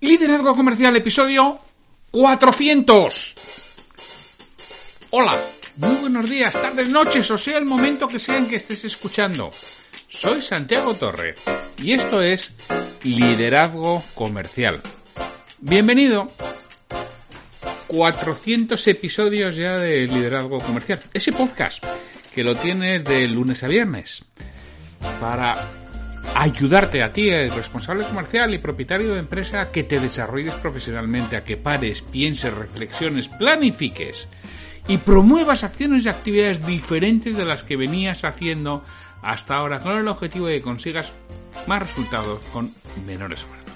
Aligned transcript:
Liderazgo 0.00 0.54
Comercial, 0.54 0.94
episodio 0.94 1.58
400. 2.12 3.34
Hola, 5.10 5.36
muy 5.76 5.96
buenos 5.96 6.30
días, 6.30 6.52
tardes, 6.52 6.88
noches, 6.88 7.28
o 7.32 7.36
sea 7.36 7.58
el 7.58 7.64
momento 7.64 8.06
que 8.06 8.20
sea 8.20 8.36
en 8.36 8.48
que 8.48 8.54
estés 8.54 8.84
escuchando. 8.84 9.50
Soy 10.08 10.40
Santiago 10.40 10.94
Torre 10.94 11.34
y 11.82 11.94
esto 11.94 12.22
es 12.22 12.52
Liderazgo 13.02 14.04
Comercial. 14.14 14.80
Bienvenido. 15.58 16.28
400 17.88 18.86
episodios 18.86 19.56
ya 19.56 19.78
de 19.78 20.06
Liderazgo 20.06 20.58
Comercial. 20.58 21.00
Ese 21.12 21.32
podcast 21.32 21.84
que 22.32 22.44
lo 22.44 22.54
tienes 22.54 23.02
de 23.02 23.26
lunes 23.26 23.64
a 23.64 23.66
viernes 23.66 24.24
para 25.20 25.87
ayudarte 26.34 27.02
a 27.02 27.12
ti, 27.12 27.28
el 27.28 27.50
responsable 27.50 28.04
comercial 28.04 28.52
y 28.54 28.58
propietario 28.58 29.12
de 29.12 29.20
empresa, 29.20 29.60
a 29.60 29.72
que 29.72 29.84
te 29.84 30.00
desarrolles 30.00 30.54
profesionalmente, 30.54 31.36
a 31.36 31.44
que 31.44 31.56
pares, 31.56 32.02
pienses, 32.02 32.52
reflexiones, 32.52 33.28
planifiques 33.28 34.28
y 34.86 34.98
promuevas 34.98 35.64
acciones 35.64 36.06
y 36.06 36.08
actividades 36.08 36.64
diferentes 36.66 37.36
de 37.36 37.44
las 37.44 37.62
que 37.62 37.76
venías 37.76 38.24
haciendo 38.24 38.82
hasta 39.22 39.56
ahora 39.56 39.80
con 39.80 39.96
el 39.96 40.08
objetivo 40.08 40.46
de 40.46 40.56
que 40.56 40.62
consigas 40.62 41.12
más 41.66 41.82
resultados 41.82 42.40
con 42.52 42.72
menor 43.06 43.32
esfuerzo. 43.32 43.72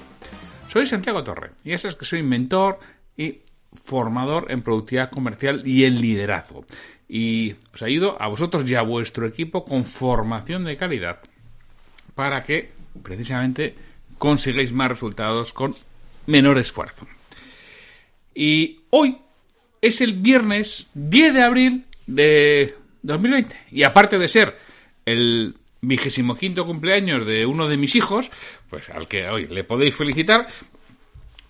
Soy 0.69 0.87
Santiago 0.87 1.23
Torre 1.23 1.51
y 1.65 1.71
ya 1.71 1.79
sabes 1.79 1.97
que 1.97 2.05
soy 2.05 2.23
mentor 2.23 2.79
y 3.17 3.43
formador 3.75 4.51
en 4.51 4.63
productividad 4.63 5.11
comercial 5.11 5.63
y 5.67 5.85
en 5.85 6.01
liderazgo. 6.01 6.65
Y 7.09 7.57
os 7.75 7.83
ayudo 7.83 8.21
a 8.21 8.29
vosotros 8.29 8.69
y 8.71 8.75
a 8.75 8.83
vuestro 8.83 9.27
equipo 9.27 9.65
con 9.65 9.85
formación 9.85 10.65
de 10.65 10.77
calidad 10.77 11.21
para 12.15 12.45
que 12.45 12.71
precisamente 13.03 13.75
consigáis 14.19 14.73
más 14.73 14.89
resultados 14.89 15.53
con 15.53 15.75
menor 16.27 16.59
esfuerzo. 16.59 17.07
Y 18.35 18.81
hoy 18.91 19.19
es 19.81 20.01
el 20.01 20.15
viernes 20.15 20.87
10 20.95 21.35
de 21.35 21.43
abril 21.43 21.85
de 22.07 22.75
2020. 23.03 23.57
Y 23.73 23.83
aparte 23.83 24.19
de 24.19 24.29
ser 24.29 24.57
el 25.05 25.57
vigésimo 25.81 26.37
quinto 26.37 26.65
cumpleaños 26.65 27.27
de 27.27 27.45
uno 27.45 27.69
de 27.69 27.77
mis 27.77 27.97
hijos, 27.97 28.31
pues 28.71 28.89
al 28.91 29.09
que 29.09 29.29
hoy 29.29 29.49
le 29.49 29.65
podéis 29.65 29.95
felicitar, 29.97 30.47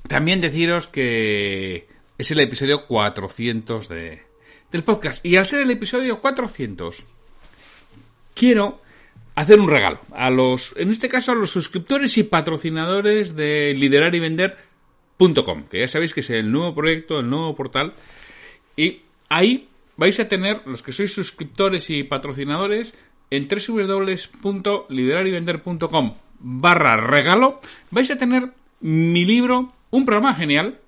también 0.08 0.41
deciros 0.41 0.86
que 0.86 1.86
es 2.16 2.30
el 2.30 2.41
episodio 2.41 2.86
400 2.86 3.88
de, 3.88 4.22
del 4.70 4.84
podcast. 4.84 5.24
Y 5.24 5.36
al 5.36 5.47
ser 5.47 5.62
el 5.62 5.70
episodio 5.70 6.20
400, 6.20 7.04
quiero 8.34 8.80
hacer 9.34 9.58
un 9.61 9.69
regalo 9.69 10.00
a 10.12 10.30
los, 10.30 10.75
en 10.77 10.91
este 10.91 11.08
caso 11.08 11.33
a 11.33 11.34
los 11.34 11.50
suscriptores 11.50 12.16
y 12.19 12.25
patrocinadores 12.25 13.34
de 13.36 13.75
liderar 13.77 14.14
y 14.14 14.20
vender.com, 14.20 15.64
que 15.70 15.80
ya 15.80 15.88
sabéis 15.88 16.12
que 16.14 16.20
es 16.20 16.30
el 16.30 16.52
nuevo 16.52 16.75
proyecto, 16.75 17.20
el 17.20 17.30
nuevo 17.30 17.55
portal, 17.55 17.92
y 18.77 19.03
ahí 19.28 19.69
vais 19.97 20.19
a 20.20 20.28
tener, 20.28 20.62
los 20.66 20.83
que 20.83 20.92
sois 20.92 21.12
suscriptores 21.12 21.91
y 21.91 22.05
patrocinadores, 22.05 22.94
en 23.30 23.48
www.lideraryvender.com 23.48 26.14
barra 26.42 26.97
regalo, 26.97 27.60
vais 27.91 28.10
a 28.10 28.19
tener 28.19 28.53
mi 28.80 29.25
libro, 29.25 29.69
un 29.91 30.05
programa 30.05 30.34
genial, 30.34 30.80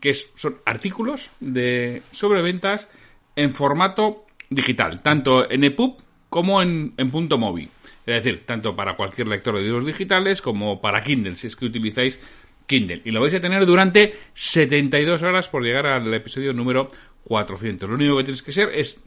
que 0.00 0.14
son 0.14 0.56
artículos 0.64 1.30
de, 1.40 2.02
sobre 2.10 2.42
ventas 2.42 2.88
en 3.36 3.54
formato 3.54 4.24
digital, 4.48 5.02
tanto 5.02 5.50
en 5.50 5.64
EPUB 5.64 5.98
como 6.30 6.62
en, 6.62 6.94
punto 7.10 7.36
móvil. 7.36 7.68
Es 8.06 8.24
decir, 8.24 8.46
tanto 8.46 8.74
para 8.74 8.96
cualquier 8.96 9.26
lector 9.26 9.56
de 9.56 9.62
libros 9.62 9.84
digitales 9.84 10.40
como 10.40 10.80
para 10.80 11.02
Kindle, 11.02 11.36
si 11.36 11.48
es 11.48 11.56
que 11.56 11.66
utilizáis 11.66 12.18
Kindle. 12.66 13.02
Y 13.04 13.10
lo 13.10 13.20
vais 13.20 13.34
a 13.34 13.40
tener 13.40 13.66
durante 13.66 14.14
72 14.32 15.22
horas 15.22 15.48
por 15.48 15.62
llegar 15.62 15.86
al 15.86 16.12
episodio 16.14 16.54
número 16.54 16.88
400. 17.24 17.88
Lo 17.88 17.96
único 17.96 18.16
que 18.16 18.24
tienes 18.24 18.42
que 18.42 18.52
ser 18.52 18.70
es 18.74 18.98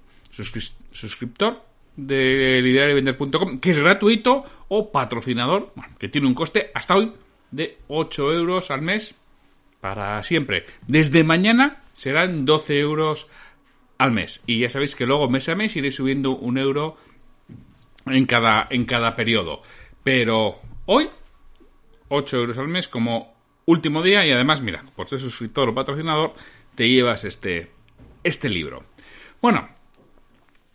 suscriptor 0.92 1.64
de 1.96 2.62
liderarivender.com, 2.62 3.60
que 3.60 3.72
es 3.72 3.80
gratuito, 3.80 4.44
o 4.68 4.92
patrocinador, 4.92 5.74
que 5.98 6.10
tiene 6.10 6.28
un 6.28 6.34
coste 6.34 6.72
hasta 6.74 6.96
hoy 6.96 7.14
de 7.52 7.78
8 7.88 8.34
euros 8.34 8.72
al 8.72 8.82
mes 8.82 9.16
para 9.80 10.22
siempre. 10.24 10.66
Desde 10.88 11.24
mañana 11.24 11.82
serán 11.94 12.46
12 12.46 12.80
euros 12.80 13.28
al 13.98 14.12
mes. 14.12 14.42
Y 14.46 14.60
ya 14.60 14.70
sabéis 14.70 14.96
que 14.96 15.06
luego 15.06 15.30
mes 15.30 15.48
a 15.50 15.56
mes 15.56 15.76
iré 15.76 15.92
subiendo 15.92 16.36
un 16.36 16.58
euro 16.58 16.98
en 18.06 18.26
cada, 18.26 18.68
en 18.70 18.86
cada 18.86 19.16
periodo. 19.16 19.62
Pero 20.04 20.60
hoy, 20.86 21.10
8 22.10 22.38
euros 22.38 22.58
al 22.58 22.68
mes 22.68 22.88
como 22.88 23.34
último 23.66 24.02
día 24.02 24.26
y 24.26 24.32
además, 24.32 24.62
mira, 24.62 24.84
por 24.96 25.08
ser 25.08 25.20
suscriptor 25.20 25.70
o 25.70 25.76
patrocinador, 25.76 26.34
te 26.76 26.90
llevas 26.90 27.24
este, 27.24 27.72
este 28.24 28.50
libro. 28.50 28.84
Bueno, 29.42 29.70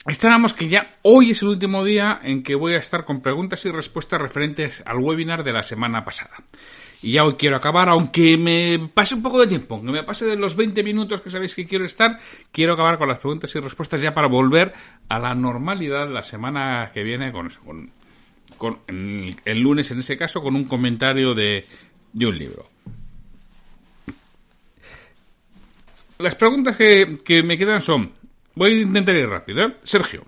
esperamos 0.08 0.54
que 0.54 0.68
ya 0.68 0.88
hoy 1.02 1.30
es 1.30 1.42
el 1.42 1.48
último 1.48 1.84
día 1.84 2.20
en 2.22 2.42
que 2.42 2.54
voy 2.54 2.74
a 2.74 2.78
estar 2.78 3.04
con 3.04 3.20
preguntas 3.20 3.64
y 3.64 3.70
respuestas 3.70 4.20
referentes 4.20 4.82
al 4.86 4.98
webinar 4.98 5.44
de 5.44 5.52
la 5.52 5.62
semana 5.62 6.04
pasada. 6.04 6.36
Y 7.00 7.12
ya 7.12 7.24
hoy 7.24 7.34
quiero 7.34 7.56
acabar, 7.56 7.88
aunque 7.88 8.36
me 8.36 8.90
pase 8.92 9.14
un 9.14 9.22
poco 9.22 9.40
de 9.40 9.46
tiempo, 9.46 9.76
aunque 9.76 9.92
me 9.92 10.02
pase 10.02 10.26
de 10.26 10.36
los 10.36 10.56
20 10.56 10.82
minutos 10.82 11.20
que 11.20 11.30
sabéis 11.30 11.54
que 11.54 11.66
quiero 11.66 11.84
estar, 11.84 12.18
quiero 12.50 12.72
acabar 12.72 12.98
con 12.98 13.08
las 13.08 13.20
preguntas 13.20 13.54
y 13.54 13.60
respuestas 13.60 14.00
ya 14.00 14.14
para 14.14 14.26
volver 14.26 14.72
a 15.08 15.18
la 15.18 15.34
normalidad 15.34 16.10
la 16.10 16.22
semana 16.22 16.90
que 16.92 17.04
viene 17.04 17.30
con 17.30 17.50
con, 18.56 18.78
el, 18.88 19.60
lunes 19.60 19.90
en 19.90 20.00
ese 20.00 20.16
caso, 20.16 20.42
con 20.42 20.56
un 20.56 20.64
comentario 20.64 21.34
de, 21.34 21.64
de 22.12 22.26
un 22.26 22.38
libro. 22.38 22.68
Las 26.18 26.34
preguntas 26.34 26.76
que, 26.76 27.18
que, 27.24 27.44
me 27.44 27.56
quedan 27.56 27.80
son, 27.80 28.12
voy 28.58 28.72
a 28.72 28.82
intentar 28.82 29.16
ir 29.16 29.28
rápido, 29.28 29.62
¿eh? 29.62 29.76
Sergio, 29.84 30.26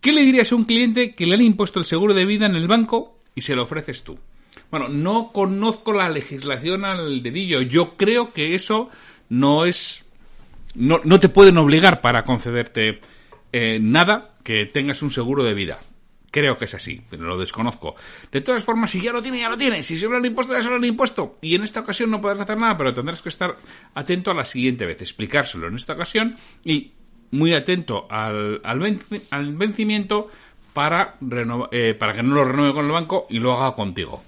¿qué 0.00 0.12
le 0.12 0.22
dirías 0.22 0.50
a 0.50 0.56
un 0.56 0.64
cliente 0.64 1.14
que 1.14 1.26
le 1.26 1.34
han 1.34 1.42
impuesto 1.42 1.78
el 1.78 1.84
seguro 1.84 2.14
de 2.14 2.24
vida 2.24 2.46
en 2.46 2.56
el 2.56 2.66
banco 2.66 3.20
y 3.34 3.42
se 3.42 3.54
lo 3.54 3.64
ofreces 3.64 4.02
tú? 4.02 4.18
Bueno, 4.70 4.88
no 4.88 5.30
conozco 5.32 5.92
la 5.92 6.08
legislación 6.08 6.84
al 6.84 7.22
dedillo. 7.22 7.60
Yo 7.60 7.96
creo 7.96 8.32
que 8.32 8.54
eso 8.54 8.88
no 9.28 9.64
es. 9.64 10.04
No, 10.74 11.00
no 11.04 11.20
te 11.20 11.28
pueden 11.28 11.58
obligar 11.58 12.00
para 12.00 12.24
concederte 12.24 12.98
eh, 13.52 13.78
nada 13.80 14.34
que 14.42 14.66
tengas 14.66 15.02
un 15.02 15.10
seguro 15.10 15.44
de 15.44 15.54
vida. 15.54 15.78
Creo 16.30 16.58
que 16.58 16.66
es 16.66 16.74
así, 16.74 17.00
pero 17.08 17.24
lo 17.24 17.38
desconozco. 17.38 17.94
De 18.30 18.40
todas 18.40 18.62
formas, 18.64 18.90
si 18.90 19.00
ya 19.00 19.12
lo 19.12 19.22
tiene, 19.22 19.38
ya 19.38 19.48
lo 19.48 19.56
tiene. 19.56 19.82
Si 19.82 19.96
se 19.96 20.08
lo 20.08 20.16
han 20.16 20.24
impuesto, 20.24 20.52
ya 20.52 20.62
se 20.62 20.68
lo 20.68 20.76
han 20.76 20.84
impuesto. 20.84 21.36
Y 21.40 21.54
en 21.54 21.62
esta 21.62 21.80
ocasión 21.80 22.10
no 22.10 22.20
podrás 22.20 22.40
hacer 22.40 22.58
nada, 22.58 22.76
pero 22.76 22.92
tendrás 22.92 23.22
que 23.22 23.28
estar 23.28 23.56
atento 23.94 24.30
a 24.30 24.34
la 24.34 24.44
siguiente 24.44 24.84
vez, 24.84 25.00
explicárselo 25.00 25.68
en 25.68 25.76
esta 25.76 25.94
ocasión 25.94 26.36
y 26.64 26.92
muy 27.30 27.54
atento 27.54 28.06
al, 28.10 28.60
al, 28.64 28.78
vencimiento 29.54 30.28
para, 30.72 31.16
eh, 31.70 31.94
para 31.94 32.12
que 32.12 32.22
no 32.22 32.34
lo 32.34 32.44
renueve 32.44 32.74
con 32.74 32.84
el 32.86 32.92
banco 32.92 33.26
y 33.30 33.38
lo 33.38 33.52
haga 33.52 33.74
contigo. 33.74 34.22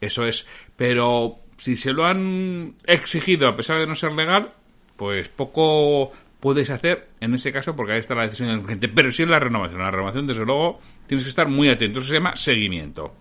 Eso 0.00 0.26
es. 0.26 0.46
Pero 0.76 1.40
si 1.56 1.76
se 1.76 1.92
lo 1.92 2.06
han 2.06 2.74
exigido 2.86 3.48
a 3.48 3.56
pesar 3.56 3.78
de 3.78 3.86
no 3.86 3.94
ser 3.94 4.12
legal, 4.12 4.52
pues 4.96 5.28
poco 5.28 6.12
puedes 6.40 6.70
hacer 6.70 7.08
en 7.20 7.34
ese 7.34 7.52
caso 7.52 7.74
porque 7.74 7.92
ahí 7.92 7.98
está 7.98 8.14
la 8.14 8.24
decisión 8.24 8.48
del 8.48 8.62
cliente. 8.62 8.88
Pero 8.88 9.10
si 9.10 9.22
es 9.22 9.28
la 9.28 9.40
renovación. 9.40 9.80
La 9.80 9.90
renovación, 9.90 10.26
desde 10.26 10.44
luego, 10.44 10.80
tienes 11.06 11.24
que 11.24 11.30
estar 11.30 11.48
muy 11.48 11.68
atento. 11.68 11.98
Eso 11.98 12.08
se 12.08 12.14
llama 12.14 12.36
seguimiento. 12.36 13.14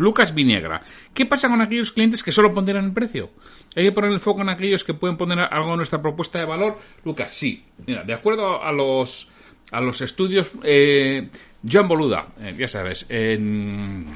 Lucas 0.00 0.34
Viniegra. 0.34 0.82
¿Qué 1.14 1.26
pasa 1.26 1.48
con 1.48 1.60
aquellos 1.60 1.92
clientes 1.92 2.22
que 2.22 2.32
solo 2.32 2.54
ponderan 2.54 2.84
el 2.84 2.92
precio? 2.92 3.30
¿Hay 3.76 3.84
que 3.84 3.92
poner 3.92 4.12
el 4.12 4.20
foco 4.20 4.40
en 4.42 4.48
aquellos 4.48 4.84
que 4.84 4.94
pueden 4.94 5.16
poner 5.16 5.38
algo 5.38 5.70
en 5.70 5.76
nuestra 5.76 6.00
propuesta 6.00 6.38
de 6.38 6.44
valor? 6.44 6.78
Lucas, 7.04 7.32
sí. 7.32 7.64
Mira, 7.86 8.04
de 8.04 8.14
acuerdo 8.14 8.62
a 8.62 8.72
los, 8.72 9.28
a 9.70 9.80
los 9.80 10.00
estudios, 10.00 10.50
eh, 10.62 11.28
John 11.70 11.88
Boluda, 11.88 12.28
eh, 12.40 12.54
ya 12.58 12.68
sabes, 12.68 13.06
en 13.08 14.06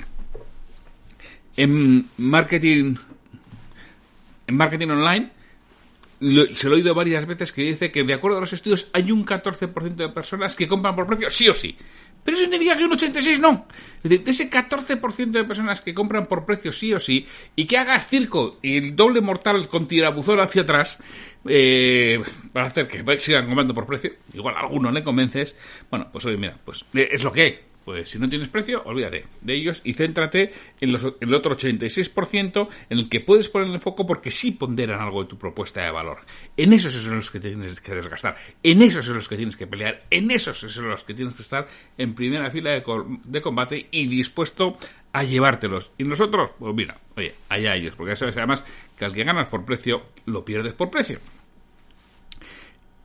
en 1.57 2.09
marketing, 2.17 2.97
en 4.47 4.57
marketing 4.57 4.89
online, 4.89 5.31
se 6.55 6.69
lo 6.69 6.77
he 6.77 6.79
oído 6.79 6.95
varias 6.95 7.27
veces 7.27 7.53
que 7.53 7.63
dice 7.63 7.91
que 7.91 8.05
de 8.05 8.15
acuerdo 8.15 8.39
a 8.39 8.41
los 8.41 8.53
estudios 8.53 8.89
hay 8.93 9.11
un 9.11 9.27
14% 9.27 9.95
de 9.95 10.09
personas 10.09 10.55
que 10.55 10.69
compran 10.69 10.95
por 10.95 11.07
precio 11.07 11.31
sí 11.31 11.49
o 11.49 11.55
sí. 11.55 11.77
Pero 12.25 12.37
eso 12.37 12.45
significa 12.45 12.77
que 12.77 12.85
un 12.85 12.93
86 12.93 13.41
no. 13.41 13.67
de 14.03 14.23
ese 14.27 14.49
14% 14.49 15.31
de 15.31 15.45
personas 15.45 15.81
que 15.81 15.93
compran 15.93 16.27
por 16.27 16.45
precio 16.45 16.73
sí 16.73 16.93
o 16.95 17.01
sí 17.01 17.27
y 17.57 17.67
que 17.67 17.79
hagas 17.79 18.09
circo 18.09 18.59
y 18.63 18.77
el 18.77 18.97
doble 18.97 19.21
mortal 19.21 19.69
con 19.69 19.87
tirabuzón 19.87 20.41
hacia 20.41 20.63
atrás 20.63 20.99
eh, 21.49 22.23
para 22.53 22.67
hacer 22.67 22.87
que 22.87 23.19
sigan 23.19 23.47
comprando 23.47 23.75
por 23.75 23.87
precio, 23.87 24.13
igual 24.33 24.57
a 24.57 24.61
alguno 24.61 24.91
le 24.93 25.03
convences, 25.03 25.57
bueno, 25.91 26.09
pues 26.13 26.25
oye, 26.27 26.37
mira, 26.37 26.57
pues 26.65 26.85
eh, 26.95 27.09
es 27.11 27.25
lo 27.25 27.33
que 27.33 27.43
hay. 27.43 27.72
Pues 27.85 28.11
si 28.11 28.19
no 28.19 28.29
tienes 28.29 28.49
precio, 28.49 28.83
olvídate 28.85 29.25
de 29.41 29.55
ellos 29.55 29.81
y 29.85 29.95
céntrate 29.95 30.53
en, 30.81 30.93
los, 30.93 31.15
el 31.21 31.35
otro 31.35 31.57
86% 31.57 32.69
en 32.91 32.99
el 32.99 33.09
que 33.09 33.21
puedes 33.21 33.49
poner 33.49 33.69
el 33.69 33.81
foco 33.81 34.07
porque 34.07 34.31
sí 34.31 34.53
ponderan 34.53 35.01
algo 35.01 35.23
de 35.23 35.29
tu 35.29 35.37
propuesta 35.37 35.83
de 35.83 35.91
valor. 35.91 36.19
En 36.57 36.73
esos 36.73 36.93
son 36.93 37.17
los 37.17 37.31
que 37.31 37.41
tienes 37.41 37.81
que 37.81 37.95
desgastar, 37.95 38.37
en 38.63 38.83
esos 38.83 39.05
son 39.05 39.17
los 39.17 39.29
que 39.29 39.37
tienes 39.37 39.57
que 39.57 39.67
pelear, 39.67 40.05
en 40.11 40.31
esos 40.31 40.59
son 40.59 40.89
los 40.89 41.05
que 41.05 41.15
tienes 41.15 41.35
que 41.35 41.43
estar 41.43 41.67
en 41.99 42.15
primera 42.15 42.51
fila 42.51 42.71
de, 42.71 42.85
de 43.25 43.41
combate 43.41 43.89
y 43.91 44.07
dispuesto 44.07 44.77
a 45.13 45.25
llevártelos. 45.25 45.91
Y 45.99 46.05
nosotros, 46.05 46.51
pues 46.59 46.75
mira, 46.75 46.97
oye, 47.17 47.35
allá 47.49 47.75
ellos, 47.75 47.95
porque 47.97 48.13
ya 48.13 48.17
sabes 48.17 48.37
además 48.37 48.65
que 48.97 49.05
al 49.05 49.13
que 49.13 49.25
ganas 49.25 49.49
por 49.49 49.65
precio, 49.65 50.03
lo 50.27 50.45
pierdes 50.45 50.73
por 50.73 50.91
precio. 50.91 51.19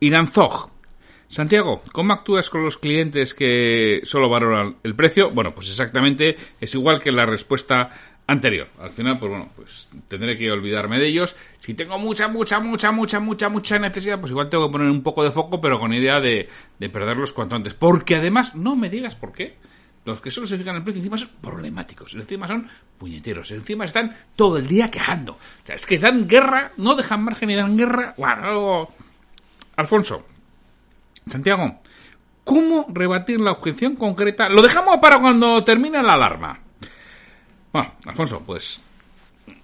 Iranzog. 0.00 0.77
Santiago, 1.28 1.82
¿cómo 1.92 2.14
actúas 2.14 2.48
con 2.48 2.64
los 2.64 2.78
clientes 2.78 3.34
que 3.34 4.00
solo 4.04 4.30
valoran 4.30 4.76
el 4.82 4.94
precio? 4.94 5.30
Bueno, 5.30 5.54
pues 5.54 5.68
exactamente 5.68 6.36
es 6.58 6.74
igual 6.74 7.00
que 7.00 7.12
la 7.12 7.26
respuesta 7.26 7.90
anterior. 8.26 8.68
Al 8.78 8.90
final, 8.90 9.18
pues 9.18 9.30
bueno, 9.30 9.50
pues 9.54 9.88
tendré 10.08 10.38
que 10.38 10.50
olvidarme 10.50 10.98
de 10.98 11.08
ellos. 11.08 11.36
Si 11.60 11.74
tengo 11.74 11.98
mucha, 11.98 12.28
mucha, 12.28 12.60
mucha, 12.60 12.92
mucha, 12.92 13.20
mucha, 13.20 13.48
mucha 13.50 13.78
necesidad, 13.78 14.20
pues 14.20 14.30
igual 14.30 14.48
tengo 14.48 14.68
que 14.68 14.72
poner 14.72 14.90
un 14.90 15.02
poco 15.02 15.22
de 15.22 15.30
foco, 15.30 15.60
pero 15.60 15.78
con 15.78 15.92
idea 15.92 16.18
de, 16.20 16.48
de 16.78 16.88
perderlos 16.88 17.32
cuanto 17.34 17.56
antes. 17.56 17.74
Porque 17.74 18.16
además, 18.16 18.54
no 18.54 18.74
me 18.74 18.88
digas 18.88 19.14
por 19.14 19.32
qué. 19.32 19.56
Los 20.06 20.22
que 20.22 20.30
solo 20.30 20.46
se 20.46 20.56
fijan 20.56 20.76
en 20.76 20.78
el 20.78 20.84
precio 20.84 21.00
encima 21.00 21.18
son 21.18 21.28
problemáticos, 21.42 22.14
encima 22.14 22.46
son 22.46 22.66
puñeteros, 22.96 23.50
encima 23.50 23.84
están 23.84 24.16
todo 24.34 24.56
el 24.56 24.66
día 24.66 24.90
quejando. 24.90 25.32
O 25.32 25.66
sea, 25.66 25.74
es 25.74 25.84
que 25.84 25.98
dan 25.98 26.26
guerra, 26.26 26.70
no 26.78 26.94
dejan 26.94 27.24
margen 27.24 27.50
y 27.50 27.56
dan 27.56 27.76
guerra. 27.76 28.14
Bueno, 28.16 28.88
Alfonso, 29.76 30.24
Santiago, 31.30 31.80
¿cómo 32.44 32.86
rebatir 32.88 33.40
la 33.40 33.52
objeción 33.52 33.96
concreta? 33.96 34.48
Lo 34.48 34.62
dejamos 34.62 34.98
para 34.98 35.20
cuando 35.20 35.62
termine 35.64 36.02
la 36.02 36.14
alarma. 36.14 36.60
Bueno, 37.72 37.92
Alfonso, 38.06 38.42
pues 38.44 38.80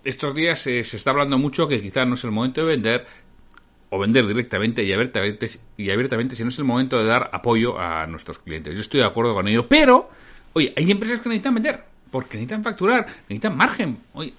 estos 0.05 0.35
días 0.35 0.61
se, 0.61 0.81
está 0.81 1.11
hablando 1.11 1.39
mucho 1.39 1.67
que 1.67 1.81
quizás 1.81 2.07
no 2.07 2.15
es 2.15 2.25
el 2.25 2.31
momento 2.31 2.61
de 2.61 2.67
vender 2.67 3.07
o 3.91 3.99
vender 3.99 4.27
directamente 4.27 4.83
y 4.83 4.93
abiertamente, 4.93 5.49
y 5.77 5.91
abiertamente 5.91 6.37
si 6.37 6.43
no 6.43 6.49
es 6.49 6.59
el 6.59 6.65
momento 6.65 6.99
de 6.99 7.05
dar 7.05 7.31
apoyo 7.33 7.79
a 7.79 8.07
nuestros 8.07 8.39
clientes. 8.39 8.75
Yo 8.75 8.81
estoy 8.81 9.01
de 9.01 9.07
acuerdo 9.07 9.35
con 9.35 9.47
ello, 9.49 9.69
pero 9.69 10.11
Oye, 10.55 10.73
hay 10.77 10.91
empresas 10.91 11.21
que 11.21 11.29
necesitan 11.29 11.55
vender, 11.55 11.85
porque 12.11 12.37
necesitan 12.39 12.63
facturar, 12.63 13.07
necesitan 13.29 13.57
margen. 13.57 13.99
Oye, 14.15 14.35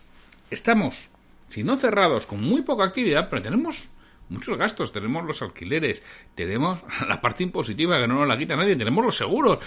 estamos, 0.50 1.10
si 1.50 1.62
no 1.63 1.75
cerrados, 1.75 2.25
con 2.25 2.42
muy 2.42 2.62
poca 2.62 2.86
actividad, 2.86 3.30
pero 3.30 3.42
tenemos 3.42 3.89
muchos 4.30 4.57
gastos. 4.57 4.92
Tenemos 4.92 5.25
los 5.25 5.42
alquileres, 5.42 6.04
tenemos 6.36 6.80
la 7.07 7.22
parte 7.22 7.44
impositiva 7.44 8.00
que 8.00 8.07
no 8.07 8.16
nos 8.16 8.27
la 8.27 8.38
quita 8.38 8.56
nadie, 8.56 8.75
tenemos 8.75 9.04
los 9.04 9.18
seguros, 9.18 9.60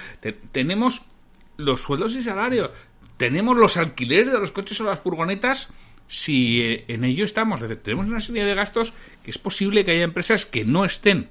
tenemos 0.53 1.03
los 1.57 1.81
sueldos 1.81 2.15
y 2.15 2.23
salarios, 2.23 2.71
tenemos 3.17 3.57
los 3.57 3.77
alquileres 3.77 4.33
de 4.33 4.39
los 4.39 4.53
coches 4.53 4.81
o 4.81 4.85
las 4.85 5.01
furgonetas 5.01 5.73
si 6.07 6.63
eh, 6.63 6.85
en 6.89 7.05
ello 7.05 7.25
estamos. 7.25 7.61
tenemos 7.83 8.07
una 8.07 8.21
serie 8.21 8.45
de 8.45 8.55
gastos 8.55 8.93
que 9.23 9.31
es 9.31 9.39
posible 9.39 9.85
que 9.85 9.93
haya 9.93 10.05
empresas 10.05 10.47
que 10.47 10.65
no 10.65 10.85
estén 10.85 11.29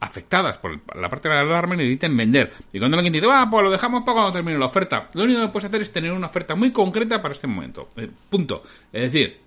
afectadas 0.00 0.58
por 0.58 0.80
la 0.96 1.08
parte 1.08 1.28
de 1.28 1.34
la 1.34 1.42
alarma 1.42 1.74
y 1.74 1.78
necesiten 1.78 2.16
vender. 2.16 2.52
Y 2.72 2.78
cuando 2.78 2.96
alguien 2.96 3.12
dice, 3.12 3.26
ah, 3.30 3.46
pues 3.50 3.62
lo 3.62 3.70
dejamos 3.70 4.02
para 4.02 4.14
cuando 4.14 4.32
termine 4.32 4.58
la 4.58 4.66
oferta, 4.66 5.08
lo 5.14 5.24
único 5.24 5.40
que 5.42 5.48
puedes 5.48 5.68
hacer 5.68 5.82
es 5.82 5.92
tener 5.92 6.12
una 6.12 6.26
oferta 6.26 6.54
muy 6.54 6.72
concreta 6.72 7.20
para 7.20 7.32
este 7.32 7.46
momento. 7.46 7.88
Eh, 7.96 8.08
punto. 8.28 8.62
Es 8.92 9.12
decir, 9.12 9.40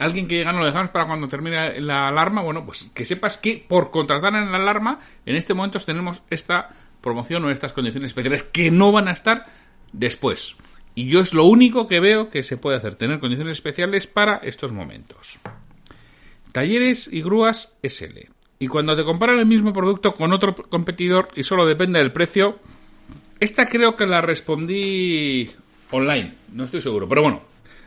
alguien 0.00 0.26
que 0.26 0.36
llega 0.36 0.52
no 0.52 0.60
lo 0.60 0.66
dejamos 0.66 0.90
para 0.90 1.06
cuando 1.06 1.28
termine 1.28 1.80
la 1.80 2.08
alarma, 2.08 2.42
bueno, 2.42 2.64
pues 2.64 2.90
que 2.94 3.04
sepas 3.04 3.36
que 3.36 3.64
por 3.66 3.90
contratar 3.90 4.34
en 4.34 4.50
la 4.50 4.58
alarma, 4.58 4.98
en 5.26 5.36
este 5.36 5.54
momento 5.54 5.78
tenemos 5.78 6.22
esta 6.30 6.70
promoción 7.00 7.44
o 7.44 7.50
estas 7.50 7.72
condiciones 7.72 8.10
especiales 8.10 8.42
que 8.42 8.70
no 8.70 8.92
van 8.92 9.08
a 9.08 9.12
estar 9.12 9.46
después. 9.92 10.56
Y 10.94 11.06
yo 11.06 11.20
es 11.20 11.34
lo 11.34 11.44
único 11.44 11.86
que 11.86 12.00
veo 12.00 12.30
que 12.30 12.42
se 12.42 12.56
puede 12.56 12.78
hacer, 12.78 12.94
tener 12.94 13.20
condiciones 13.20 13.52
especiales 13.52 14.06
para 14.06 14.38
estos 14.38 14.72
momentos. 14.72 15.38
Talleres 16.52 17.08
y 17.12 17.22
grúas 17.22 17.74
SL. 17.82 18.30
Y 18.58 18.68
cuando 18.68 18.96
te 18.96 19.04
comparan 19.04 19.38
el 19.38 19.46
mismo 19.46 19.72
producto 19.72 20.12
con 20.14 20.32
otro 20.32 20.54
competidor 20.54 21.28
y 21.36 21.44
solo 21.44 21.66
depende 21.66 21.98
del 21.98 22.12
precio, 22.12 22.58
esta 23.38 23.66
creo 23.66 23.96
que 23.96 24.06
la 24.06 24.20
respondí 24.20 25.50
online, 25.90 26.34
no 26.52 26.64
estoy 26.64 26.80
seguro, 26.80 27.08
pero 27.08 27.22
bueno, 27.22 27.42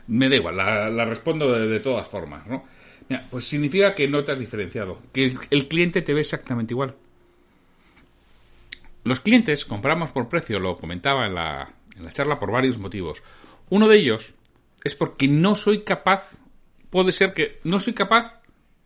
me 0.06 0.28
da 0.28 0.36
igual, 0.36 0.56
la, 0.56 1.04
respondo 1.04 1.52
de, 1.52 1.80
todas 1.80 2.08
formas, 2.08 2.46
¿no? 2.46 2.64
Mira, 3.08 3.24
pues 3.30 3.46
significa 3.46 3.94
que 3.94 4.08
no 4.08 4.24
te 4.24 4.32
has 4.32 4.38
diferenciado, 4.38 5.00
que 5.12 5.34
el, 5.50 5.68
cliente 5.68 6.02
te 6.02 6.14
ve 6.14 6.20
exactamente 6.20 6.74
igual. 6.74 6.94
Los 9.04 9.20
clientes 9.20 9.64
compramos 9.64 10.10
por 10.10 10.28
precio, 10.28 10.58
lo 10.58 10.78
comentaba 10.78 11.26
en 11.26 11.34
la, 11.34 11.74
en 11.96 12.04
la 12.04 12.12
charla, 12.12 12.38
por 12.38 12.50
varios 12.50 12.78
motivos. 12.78 13.22
Uno 13.68 13.88
de 13.88 13.98
ellos 13.98 14.34
es 14.82 14.94
porque 14.94 15.28
no 15.28 15.54
soy 15.54 15.82
capaz, 15.82 16.38
puede 16.90 17.12
ser 17.12 17.34
que 17.34 17.60
no 17.64 17.80
soy 17.80 17.92
capaz, 17.92 18.40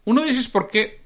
uno 0.05 0.23
de 0.23 0.29
ellos 0.29 0.41
es 0.41 0.49
porque 0.49 1.03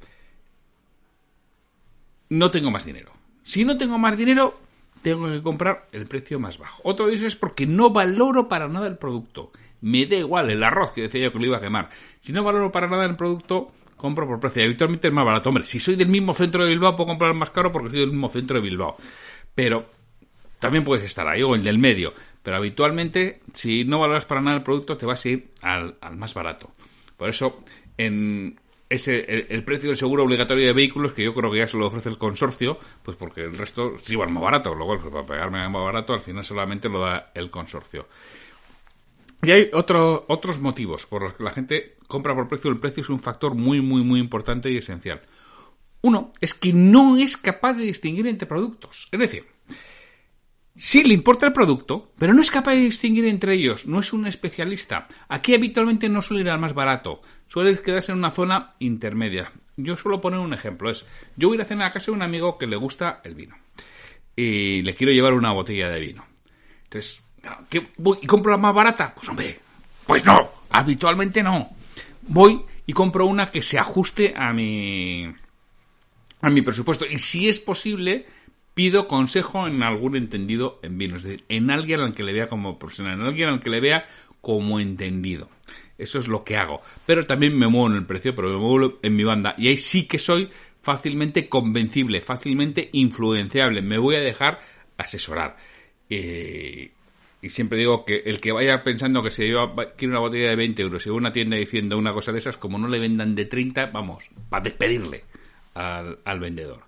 no 2.31 2.51
tengo 2.51 2.71
más 2.71 2.85
dinero. 2.87 3.13
Si 3.45 3.65
no 3.65 3.77
tengo 3.77 3.99
más 3.99 4.17
dinero, 4.17 4.59
tengo 5.03 5.29
que 5.29 5.43
comprar 5.43 5.89
el 5.93 6.07
precio 6.07 6.39
más 6.39 6.59
bajo. 6.59 6.81
Otro 6.85 7.07
de 7.07 7.13
ellos 7.13 7.27
es 7.27 7.37
porque 7.37 7.67
no 7.67 7.91
valoro 7.91 8.49
para 8.49 8.69
nada 8.69 8.87
el 8.87 8.97
producto. 8.97 9.53
Me 9.83 10.07
da 10.07 10.17
igual 10.17 10.51
el 10.51 10.63
arroz 10.63 10.93
que 10.93 11.03
decía 11.03 11.23
yo 11.23 11.33
que 11.33 11.39
lo 11.39 11.47
iba 11.47 11.59
a 11.59 11.61
quemar. 11.61 11.91
Si 12.21 12.33
no 12.33 12.43
valoro 12.43 12.73
para 12.73 12.89
nada 12.89 13.05
el 13.05 13.17
producto, 13.17 13.73
compro 13.97 14.27
por 14.27 14.41
precio. 14.41 14.63
Y 14.63 14.67
habitualmente 14.67 15.09
es 15.09 15.15
más 15.15 15.25
barato. 15.25 15.49
Hombre, 15.49 15.67
si 15.67 15.79
soy 15.79 15.97
del 15.97 16.09
mismo 16.09 16.35
centro 16.35 16.65
de 16.65 16.71
Bilbao, 16.71 16.97
puedo 16.97 17.09
comprar 17.09 17.35
más 17.35 17.51
caro 17.51 17.71
porque 17.71 17.91
soy 17.91 18.01
del 18.01 18.11
mismo 18.11 18.31
centro 18.31 18.57
de 18.57 18.63
Bilbao. 18.63 18.97
Pero 19.55 19.87
también 20.59 20.85
puedes 20.85 21.05
estar 21.05 21.29
ahí 21.29 21.43
o 21.43 21.55
el 21.55 21.63
del 21.63 21.79
medio. 21.79 22.15
Pero 22.43 22.57
habitualmente, 22.57 23.41
si 23.53 23.85
no 23.85 23.99
valoras 23.99 24.25
para 24.25 24.41
nada 24.41 24.57
el 24.57 24.63
producto, 24.63 24.97
te 24.97 25.07
vas 25.07 25.25
a 25.25 25.29
ir 25.29 25.51
al, 25.61 25.97
al 26.01 26.17
más 26.17 26.35
barato. 26.35 26.73
Por 27.17 27.29
eso, 27.29 27.59
en, 27.97 28.57
es 28.93 29.09
el, 29.09 29.65
precio 29.65 29.89
del 29.89 29.97
seguro 29.97 30.25
obligatorio 30.25 30.67
de 30.67 30.73
vehículos, 30.73 31.13
que 31.13 31.25
yo 31.25 31.35
creo 31.35 31.51
que 31.51 31.59
ya 31.59 31.67
se 31.67 31.79
lo 31.79 31.87
ofrece 31.87 32.11
el 32.11 32.19
consorcio, 32.19 32.79
pues 33.03 33.17
porque 33.17 33.43
el 33.43 33.55
resto 33.55 33.97
sí 34.03 34.17
va 34.17 34.27
más 34.27 34.43
barato, 34.43 34.75
luego 34.75 34.99
pues 34.99 35.13
para 35.13 35.27
pegarme 35.27 35.67
más 35.69 35.83
barato, 35.83 36.13
al 36.13 36.21
final 36.21 36.45
solamente 36.45 36.89
lo 36.91 37.01
da 37.01 37.31
el 37.35 37.51
consorcio. 37.51 38.07
Y 39.43 39.51
hay 39.51 39.71
otro, 39.73 40.25
otros 40.29 40.61
motivos 40.61 41.07
por 41.07 41.23
los 41.23 41.35
que 41.35 41.43
la 41.43 41.51
gente 41.51 41.97
compra 42.07 42.35
por 42.35 42.49
precio. 42.49 42.71
El 42.71 42.79
precio 42.79 43.01
es 43.01 43.09
un 43.09 43.21
factor 43.21 43.55
muy, 43.55 43.81
muy, 43.81 44.03
muy 44.05 44.21
importante 44.21 44.71
y 44.71 44.77
esencial. 44.77 45.23
Uno 46.01 46.33
es 46.41 46.55
que 46.55 46.73
no 46.73 47.17
es 47.17 47.37
capaz 47.37 47.75
de 47.75 47.85
distinguir 47.85 48.27
entre 48.27 48.47
productos. 48.47 49.09
Es 49.11 49.19
decir, 49.19 49.45
Sí 50.75 51.05
le 51.05 51.13
importa 51.13 51.45
el 51.45 51.53
producto, 51.53 52.13
pero 52.19 52.33
no 52.33 52.41
es 52.41 52.51
capaz 52.51 52.73
de 52.73 52.85
distinguir 52.85 53.27
entre 53.27 53.55
ellos, 53.55 53.87
no 53.87 54.01
es 54.01 54.15
un 54.15 54.27
especialista. 54.27 55.07
Aquí 55.29 55.55
habitualmente 55.55 56.09
no 56.09 56.23
suele 56.23 56.45
ir 56.45 56.51
al 56.51 56.59
más 56.59 56.73
barato, 56.73 57.21
suele 57.47 57.79
quedarse 57.83 58.11
en 58.11 58.19
una 58.19 58.31
zona 58.31 58.75
intermedia. 58.79 59.53
Yo 59.77 59.97
suelo 59.97 60.23
poner 60.23 60.41
un 60.41 60.55
ejemplo, 60.55 60.89
es, 60.89 61.07
yo 61.37 61.49
voy 61.49 61.61
a 61.61 61.67
cenar 61.67 61.89
a 61.89 61.91
casa 61.91 62.07
de 62.07 62.17
un 62.17 62.23
amigo 62.23 62.57
que 62.57 62.67
le 62.67 62.77
gusta 62.77 63.21
el 63.23 63.35
vino 63.35 63.55
y 64.35 64.81
le 64.81 64.95
quiero 64.95 65.13
llevar 65.13 65.35
una 65.35 65.53
botella 65.53 65.91
de 65.91 66.01
vino. 66.01 66.25
Entonces, 66.85 67.23
¿qué 67.69 67.89
voy 67.99 68.19
y 68.23 68.27
compro 68.27 68.51
la 68.51 68.59
más 68.59 68.75
barata? 68.75 69.15
Pues 69.15 69.29
hombre, 69.29 69.61
pues 70.07 70.25
no, 70.25 70.51
habitualmente 70.71 71.43
no. 71.43 71.71
Voy 72.23 72.63
y 72.87 72.93
compro 72.93 73.27
una 73.27 73.47
que 73.47 73.63
se 73.63 73.79
ajuste 73.79 74.35
a 74.37 74.53
mi 74.53 75.33
a 76.41 76.51
mi 76.51 76.63
presupuesto 76.63 77.07
y 77.07 77.19
si 77.19 77.49
es 77.49 77.61
posible 77.61 78.27
pido 78.75 79.07
consejo 79.07 79.67
en 79.67 79.83
algún 79.83 80.17
entendido 80.17 80.81
en 80.83 80.99
vino, 80.99 81.17
es 81.17 81.23
decir, 81.23 81.45
en 81.49 81.71
alguien 81.71 82.01
al 82.01 82.15
que 82.15 82.23
le 82.23 82.33
vea 82.33 82.49
como 82.49 82.79
profesional, 82.79 83.21
en 83.21 83.27
alguien 83.27 83.49
al 83.49 83.61
que 83.61 83.71
le 83.71 83.81
vea 83.81 84.07
como 84.41 84.81
entendido. 84.81 85.51
Eso 85.99 86.19
es 86.19 86.27
lo 86.27 86.43
que 86.43 86.57
hago. 86.57 86.81
Pero 87.07 87.27
también 87.27 87.57
me 87.57 87.69
muevo 87.69 87.89
en 87.89 87.97
el 87.97 88.07
precio, 88.07 88.35
pero 88.35 88.49
me 88.49 88.57
muevo 88.57 88.99
en 89.03 89.15
mi 89.15 89.25
banda. 89.25 89.55
Y 89.57 89.69
ahí 89.69 89.77
sí 89.77 90.07
que 90.07 90.19
soy 90.19 90.49
fácilmente 90.81 91.49
convencible, 91.49 92.21
fácilmente 92.21 92.89
influenciable. 92.93 93.83
Me 93.83 93.99
voy 93.99 94.17
a 94.17 94.21
dejar 94.21 94.61
asesorar. 94.97 95.57
Eh, 96.11 96.91
y 97.43 97.51
siempre 97.51 97.79
digo 97.79 98.05
que 98.05 98.23
el 98.25 98.41
que 98.41 98.53
vaya 98.53 98.83
pensando 98.85 99.23
que 99.23 99.33
se 99.33 99.45
lleva, 99.45 99.75
quiere 99.97 100.13
una 100.13 100.21
botella 100.21 100.49
de 100.51 100.57
20 100.57 100.81
euros 100.81 101.07
y 101.07 101.11
una 101.11 101.33
tienda 101.33 101.57
diciendo 101.57 101.99
una 101.99 102.13
cosa 102.13 102.33
de 102.33 102.39
esas, 102.39 102.57
como 102.57 102.79
no 102.79 102.87
le 102.87 103.01
vendan 103.01 103.35
de 103.35 103.45
30, 103.47 103.87
vamos, 103.87 104.31
para 104.49 104.63
despedirle 104.63 105.25
al, 105.75 106.21
al 106.25 106.41
vendedor. 106.41 106.85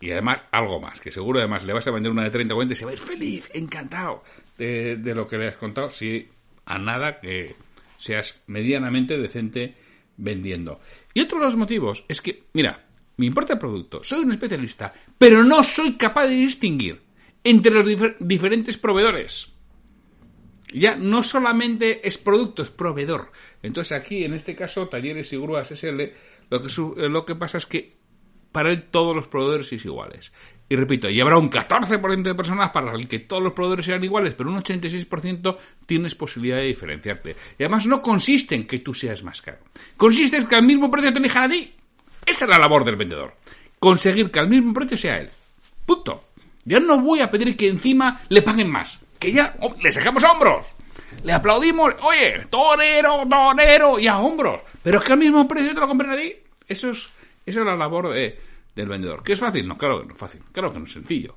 Y 0.00 0.10
además, 0.12 0.42
algo 0.52 0.80
más, 0.80 1.00
que 1.00 1.10
seguro 1.10 1.40
además 1.40 1.64
le 1.64 1.72
vas 1.72 1.86
a 1.86 1.90
vender 1.90 2.12
una 2.12 2.22
de 2.22 2.30
30 2.30 2.54
o 2.54 2.58
20 2.58 2.74
y 2.74 2.76
se 2.76 2.84
va 2.84 2.92
a 2.92 2.94
ir 2.94 3.00
feliz, 3.00 3.50
encantado 3.54 4.22
de, 4.56 5.14
lo 5.14 5.26
que 5.26 5.38
le 5.38 5.48
has 5.48 5.56
contado, 5.56 5.90
si 5.90 6.28
a 6.64 6.78
nada 6.78 7.20
que 7.20 7.56
seas 7.98 8.42
medianamente 8.46 9.18
decente 9.18 9.74
vendiendo. 10.16 10.80
Y 11.14 11.22
otro 11.22 11.38
de 11.38 11.44
los 11.46 11.56
motivos 11.56 12.04
es 12.08 12.20
que, 12.20 12.44
mira, 12.52 12.84
me 13.16 13.26
importa 13.26 13.54
el 13.54 13.58
producto, 13.58 14.04
soy 14.04 14.20
un 14.20 14.32
especialista, 14.32 14.92
pero 15.18 15.42
no 15.42 15.64
soy 15.64 15.96
capaz 15.96 16.26
de 16.26 16.34
distinguir 16.34 17.00
entre 17.42 17.72
los 17.72 17.86
diferentes 18.20 18.76
proveedores. 18.76 19.55
Ya 20.80 20.94
no 20.94 21.22
solamente 21.22 22.06
es 22.06 22.18
producto, 22.18 22.62
es 22.62 22.70
proveedor. 22.70 23.32
Entonces 23.62 23.96
aquí, 23.96 24.24
en 24.24 24.34
este 24.34 24.54
caso, 24.54 24.88
Talleres 24.88 25.32
y 25.32 25.36
Grúas 25.38 25.70
SL, 25.70 26.02
lo 26.50 26.62
que, 26.62 27.08
lo 27.08 27.24
que 27.24 27.34
pasa 27.34 27.58
es 27.58 27.66
que 27.66 27.96
para 28.52 28.70
él 28.70 28.84
todos 28.90 29.16
los 29.16 29.26
proveedores 29.26 29.72
es 29.72 29.84
iguales. 29.84 30.32
Y 30.68 30.76
repito, 30.76 31.08
y 31.08 31.20
habrá 31.20 31.38
un 31.38 31.50
14% 31.50 32.22
de 32.22 32.34
personas 32.34 32.70
para 32.72 32.92
el 32.94 33.08
que 33.08 33.20
todos 33.20 33.42
los 33.42 33.52
proveedores 33.52 33.86
sean 33.86 34.04
iguales, 34.04 34.34
pero 34.34 34.50
un 34.50 34.62
86% 34.62 35.56
tienes 35.86 36.14
posibilidad 36.14 36.58
de 36.58 36.64
diferenciarte. 36.64 37.36
Y 37.58 37.62
además 37.62 37.86
no 37.86 38.02
consiste 38.02 38.54
en 38.54 38.66
que 38.66 38.80
tú 38.80 38.92
seas 38.92 39.22
más 39.22 39.40
caro. 39.40 39.58
Consiste 39.96 40.36
en 40.36 40.46
que 40.46 40.56
al 40.56 40.64
mismo 40.64 40.90
precio 40.90 41.12
te 41.12 41.20
elijan 41.20 41.44
a 41.44 41.48
ti. 41.48 41.72
Esa 42.26 42.44
es 42.44 42.50
la 42.50 42.58
labor 42.58 42.84
del 42.84 42.96
vendedor. 42.96 43.34
Conseguir 43.78 44.30
que 44.30 44.40
al 44.40 44.48
mismo 44.48 44.74
precio 44.74 44.98
sea 44.98 45.20
él. 45.20 45.30
Punto. 45.86 46.24
Ya 46.64 46.80
no 46.80 47.00
voy 47.00 47.20
a 47.20 47.30
pedir 47.30 47.56
que 47.56 47.68
encima 47.68 48.20
le 48.28 48.42
paguen 48.42 48.70
más. 48.70 49.00
Que 49.18 49.32
ya 49.32 49.54
oh, 49.60 49.74
le 49.80 49.92
sacamos 49.92 50.24
hombros. 50.24 50.72
Le 51.22 51.32
aplaudimos, 51.32 51.94
oye, 52.02 52.46
torero, 52.50 53.26
torero, 53.28 53.98
y 53.98 54.06
a 54.06 54.18
hombros. 54.18 54.62
Pero 54.82 54.98
es 54.98 55.04
que 55.04 55.12
al 55.12 55.18
mismo 55.18 55.46
precio 55.48 55.74
te 55.74 55.80
lo 55.80 55.88
compran 55.88 56.10
a. 56.10 56.22
Eso 56.68 56.90
es, 56.90 57.08
esa 57.44 57.60
es 57.60 57.66
la 57.66 57.76
labor 57.76 58.10
de, 58.10 58.38
del 58.74 58.88
vendedor. 58.88 59.22
¿Que 59.22 59.32
es 59.32 59.40
fácil? 59.40 59.66
No, 59.66 59.76
claro 59.76 60.00
que 60.00 60.06
no 60.06 60.12
es 60.14 60.18
fácil. 60.18 60.42
Claro 60.52 60.72
que 60.72 60.78
no 60.78 60.84
es 60.84 60.92
sencillo. 60.92 61.36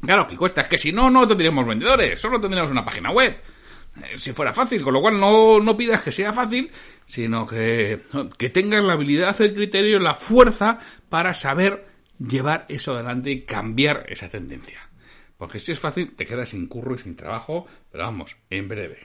Claro 0.00 0.26
que 0.26 0.36
cuesta. 0.36 0.62
Es 0.62 0.68
que 0.68 0.78
si 0.78 0.92
no, 0.92 1.10
no 1.10 1.26
tendríamos 1.26 1.66
vendedores. 1.66 2.20
Solo 2.20 2.40
tendríamos 2.40 2.70
una 2.70 2.84
página 2.84 3.10
web. 3.10 3.36
Eh, 4.02 4.18
si 4.18 4.32
fuera 4.32 4.52
fácil. 4.52 4.82
Con 4.82 4.94
lo 4.94 5.00
cual 5.00 5.18
no, 5.18 5.60
no 5.60 5.76
pidas 5.76 6.00
que 6.02 6.12
sea 6.12 6.32
fácil, 6.32 6.70
sino 7.04 7.46
que, 7.46 8.00
que 8.36 8.50
tengas 8.50 8.82
la 8.84 8.94
habilidad, 8.94 9.40
el 9.40 9.54
criterio, 9.54 9.98
la 9.98 10.14
fuerza 10.14 10.78
para 11.08 11.34
saber 11.34 11.86
llevar 12.18 12.66
eso 12.68 12.94
adelante 12.94 13.30
y 13.30 13.42
cambiar 13.42 14.04
esa 14.08 14.28
tendencia. 14.28 14.87
Porque 15.38 15.60
si 15.60 15.72
es 15.72 15.78
fácil, 15.78 16.14
te 16.14 16.26
quedas 16.26 16.50
sin 16.50 16.66
curro 16.66 16.96
y 16.96 16.98
sin 16.98 17.16
trabajo, 17.16 17.66
pero 17.90 18.04
vamos, 18.04 18.36
en 18.50 18.68
breve. 18.68 18.98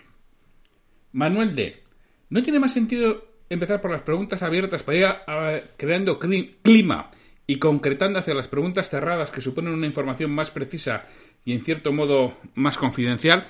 Manuel 1.13 1.55
D. 1.55 1.83
¿No 2.29 2.41
tiene 2.41 2.59
más 2.59 2.73
sentido 2.73 3.27
empezar 3.49 3.79
por 3.79 3.91
las 3.91 4.01
preguntas 4.01 4.41
abiertas 4.41 4.81
para 4.81 4.97
ir 4.97 5.63
creando 5.77 6.17
clima 6.17 7.11
y 7.45 7.59
concretando 7.59 8.17
hacia 8.17 8.33
las 8.33 8.47
preguntas 8.47 8.89
cerradas 8.89 9.29
que 9.29 9.41
suponen 9.41 9.73
una 9.73 9.85
información 9.85 10.31
más 10.31 10.49
precisa 10.49 11.05
y 11.45 11.53
en 11.53 11.63
cierto 11.63 11.93
modo 11.93 12.37
más 12.55 12.77
confidencial? 12.77 13.45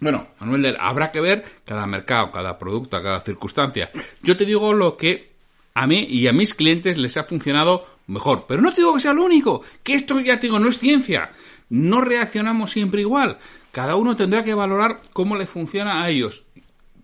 Bueno, 0.00 0.28
Manuel, 0.40 0.62
D. 0.62 0.76
habrá 0.80 1.12
que 1.12 1.20
ver 1.20 1.44
cada 1.66 1.86
mercado, 1.86 2.30
cada 2.32 2.56
producto, 2.56 3.02
cada 3.02 3.20
circunstancia. 3.20 3.90
Yo 4.22 4.36
te 4.36 4.46
digo 4.46 4.72
lo 4.72 4.96
que 4.96 5.32
a 5.74 5.86
mí 5.86 6.06
y 6.08 6.28
a 6.28 6.32
mis 6.32 6.54
clientes 6.54 6.96
les 6.96 7.16
ha 7.18 7.24
funcionado 7.24 7.97
mejor. 8.08 8.44
Pero 8.48 8.60
no 8.60 8.72
te 8.72 8.80
digo 8.80 8.94
que 8.94 9.00
sea 9.00 9.12
lo 9.12 9.24
único, 9.24 9.62
que 9.82 9.94
esto 9.94 10.20
ya 10.20 10.40
te 10.40 10.48
digo, 10.48 10.58
no 10.58 10.68
es 10.68 10.78
ciencia 10.78 11.30
no 11.70 12.00
reaccionamos 12.00 12.70
siempre 12.70 13.02
igual. 13.02 13.38
Cada 13.72 13.96
uno 13.96 14.16
tendrá 14.16 14.42
que 14.42 14.54
valorar 14.54 15.00
cómo 15.12 15.36
le 15.36 15.46
funciona 15.46 16.02
a 16.02 16.10
ellos. 16.10 16.44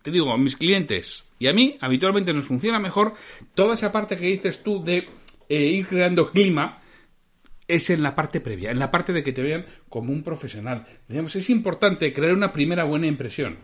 Te 0.03 0.11
digo, 0.11 0.33
a 0.33 0.39
mis 0.39 0.57
clientes 0.57 1.25
y 1.39 1.49
a 1.49 1.53
mí 1.53 1.77
habitualmente 1.81 2.33
nos 2.33 2.47
funciona 2.47 2.79
mejor 2.79 3.15
toda 3.55 3.75
esa 3.75 3.93
parte 3.93 4.17
que 4.17 4.27
dices 4.27 4.63
tú 4.63 4.83
de 4.83 5.09
eh, 5.49 5.61
ir 5.61 5.87
creando 5.87 6.31
clima 6.31 6.81
es 7.67 7.89
en 7.89 8.03
la 8.03 8.15
parte 8.15 8.41
previa, 8.41 8.71
en 8.71 8.79
la 8.79 8.91
parte 8.91 9.13
de 9.15 9.23
que 9.23 9.33
te 9.33 9.43
vean 9.43 9.65
como 9.89 10.13
un 10.13 10.23
profesional. 10.23 10.87
Digamos, 11.09 11.35
es 11.37 11.49
importante 11.49 12.13
crear 12.13 12.35
una 12.35 12.53
primera 12.53 12.85
buena 12.85 13.07
impresión 13.07 13.57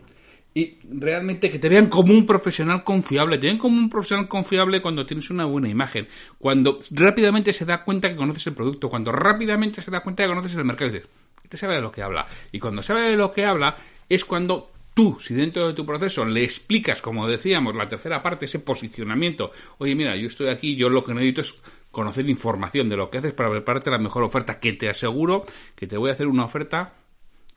y 0.55 0.79
realmente 0.85 1.49
que 1.49 1.59
te 1.59 1.69
vean 1.69 1.87
como 1.87 2.13
un 2.13 2.27
profesional 2.27 2.83
confiable. 2.83 3.39
Te 3.39 3.47
ven 3.47 3.59
como 3.59 3.79
un 3.79 3.89
profesional 3.89 4.29
confiable 4.29 4.83
cuando 4.83 5.07
tienes 5.07 5.31
una 5.31 5.45
buena 5.45 5.69
imagen, 5.69 6.09
cuando 6.39 6.79
rápidamente 6.91 7.53
se 7.53 7.65
da 7.65 7.85
cuenta 7.85 8.09
que 8.09 8.17
conoces 8.17 8.47
el 8.49 8.55
producto, 8.55 8.89
cuando 8.89 9.13
rápidamente 9.13 9.81
se 9.81 9.91
da 9.91 10.01
cuenta 10.01 10.25
que 10.25 10.29
conoces 10.29 10.57
el 10.57 10.65
mercado 10.65 10.91
y 10.91 10.95
dices, 10.95 11.09
este 11.43 11.57
sabe 11.57 11.77
de 11.77 11.81
lo 11.81 11.93
que 11.93 12.03
habla. 12.03 12.27
Y 12.53 12.59
cuando 12.59 12.83
sabe 12.83 13.11
de 13.11 13.17
lo 13.17 13.33
que 13.33 13.45
habla 13.45 13.77
es 14.09 14.25
cuando 14.25 14.71
tú, 14.95 15.19
si 15.21 15.35
dentro 15.35 15.69
de 15.69 15.73
tu 15.73 15.87
proceso 15.87 16.25
le 16.25 16.43
explicas, 16.43 17.01
como 17.01 17.29
decíamos, 17.29 17.77
la 17.77 17.89
tercera 17.89 18.23
parte, 18.23 18.47
ese 18.47 18.59
posicionamiento, 18.59 19.51
oye, 19.79 19.95
mira, 19.95 20.17
yo 20.17 20.27
estoy 20.27 20.49
aquí, 20.49 20.77
yo 20.77 20.89
lo 20.89 21.05
que 21.05 21.15
necesito 21.15 21.41
es 21.43 21.61
conocer 21.91 22.29
información 22.29 22.89
de 22.89 22.97
lo 22.97 23.11
que 23.11 23.19
haces 23.19 23.33
para 23.33 23.51
prepararte 23.51 23.91
la 23.91 23.99
mejor 23.99 24.23
oferta, 24.23 24.59
que 24.59 24.73
te 24.73 24.89
aseguro 24.89 25.45
que 25.75 25.87
te 25.87 25.97
voy 25.97 26.11
a 26.11 26.15
hacer 26.15 26.27
una 26.27 26.45
oferta 26.45 26.95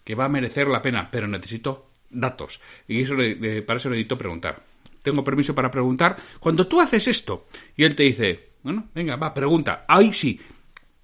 que 0.03 0.15
va 0.15 0.25
a 0.25 0.29
merecer 0.29 0.67
la 0.67 0.81
pena, 0.81 1.09
pero 1.11 1.27
necesito 1.27 1.92
datos. 2.13 2.61
Y 2.87 3.01
eso 3.01 3.15
para 3.65 3.77
eso 3.77 3.89
necesito 3.89 4.17
preguntar. 4.17 4.61
Tengo 5.01 5.23
permiso 5.23 5.53
para 5.53 5.69
preguntar. 5.69 6.17
Cuando 6.39 6.65
tú 6.65 6.79
haces 6.79 7.07
esto 7.07 7.47
y 7.75 7.83
él 7.83 7.95
te 7.95 8.03
dice, 8.03 8.53
bueno, 8.63 8.89
venga, 8.93 9.15
va, 9.17 9.33
pregunta. 9.33 9.85
Ahí 9.87 10.13
sí. 10.13 10.39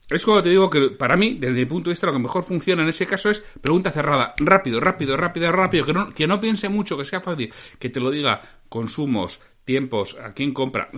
Es 0.09 0.25
cuando 0.25 0.41
te 0.41 0.49
digo 0.49 0.69
que 0.69 0.89
para 0.91 1.15
mí, 1.15 1.35
desde 1.35 1.53
mi 1.53 1.65
punto 1.65 1.89
de 1.89 1.91
vista, 1.91 2.07
lo 2.07 2.13
que 2.13 2.19
mejor 2.19 2.43
funciona 2.43 2.81
en 2.81 2.89
ese 2.89 3.05
caso 3.05 3.29
es 3.29 3.39
pregunta 3.61 3.91
cerrada. 3.91 4.33
Rápido, 4.37 4.79
rápido, 4.79 5.15
rápido, 5.15 5.51
rápido. 5.51 5.85
Que 5.85 5.93
no, 5.93 6.09
que 6.09 6.25
no 6.25 6.41
piense 6.41 6.67
mucho, 6.69 6.97
que 6.97 7.05
sea 7.05 7.21
fácil. 7.21 7.53
Que 7.77 7.89
te 7.89 7.99
lo 7.99 8.09
diga 8.09 8.41
consumos, 8.69 9.39
tiempos, 9.65 10.17
a 10.17 10.31
quién 10.31 10.53
compra. 10.53 10.89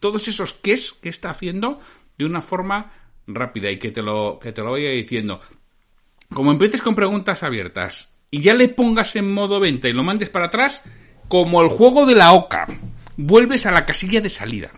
Todos 0.00 0.28
esos 0.28 0.52
qué 0.52 0.72
es 0.72 0.92
que 0.92 1.08
está 1.08 1.30
haciendo 1.30 1.80
de 2.18 2.26
una 2.26 2.42
forma 2.42 2.92
rápida 3.26 3.70
y 3.70 3.78
que 3.78 3.90
te 3.90 4.02
lo, 4.02 4.38
que 4.42 4.52
te 4.52 4.62
lo 4.62 4.72
vaya 4.72 4.90
diciendo. 4.90 5.40
Como 6.34 6.50
empieces 6.50 6.82
con 6.82 6.94
preguntas 6.94 7.42
abiertas 7.42 8.17
y 8.30 8.42
ya 8.42 8.54
le 8.54 8.68
pongas 8.68 9.16
en 9.16 9.32
modo 9.32 9.60
venta 9.60 9.88
y 9.88 9.92
lo 9.92 10.02
mandes 10.02 10.30
para 10.30 10.46
atrás, 10.46 10.82
como 11.28 11.62
el 11.62 11.68
juego 11.68 12.06
de 12.06 12.14
la 12.14 12.32
oca, 12.32 12.66
vuelves 13.16 13.66
a 13.66 13.72
la 13.72 13.84
casilla 13.84 14.20
de 14.20 14.30
salida. 14.30 14.70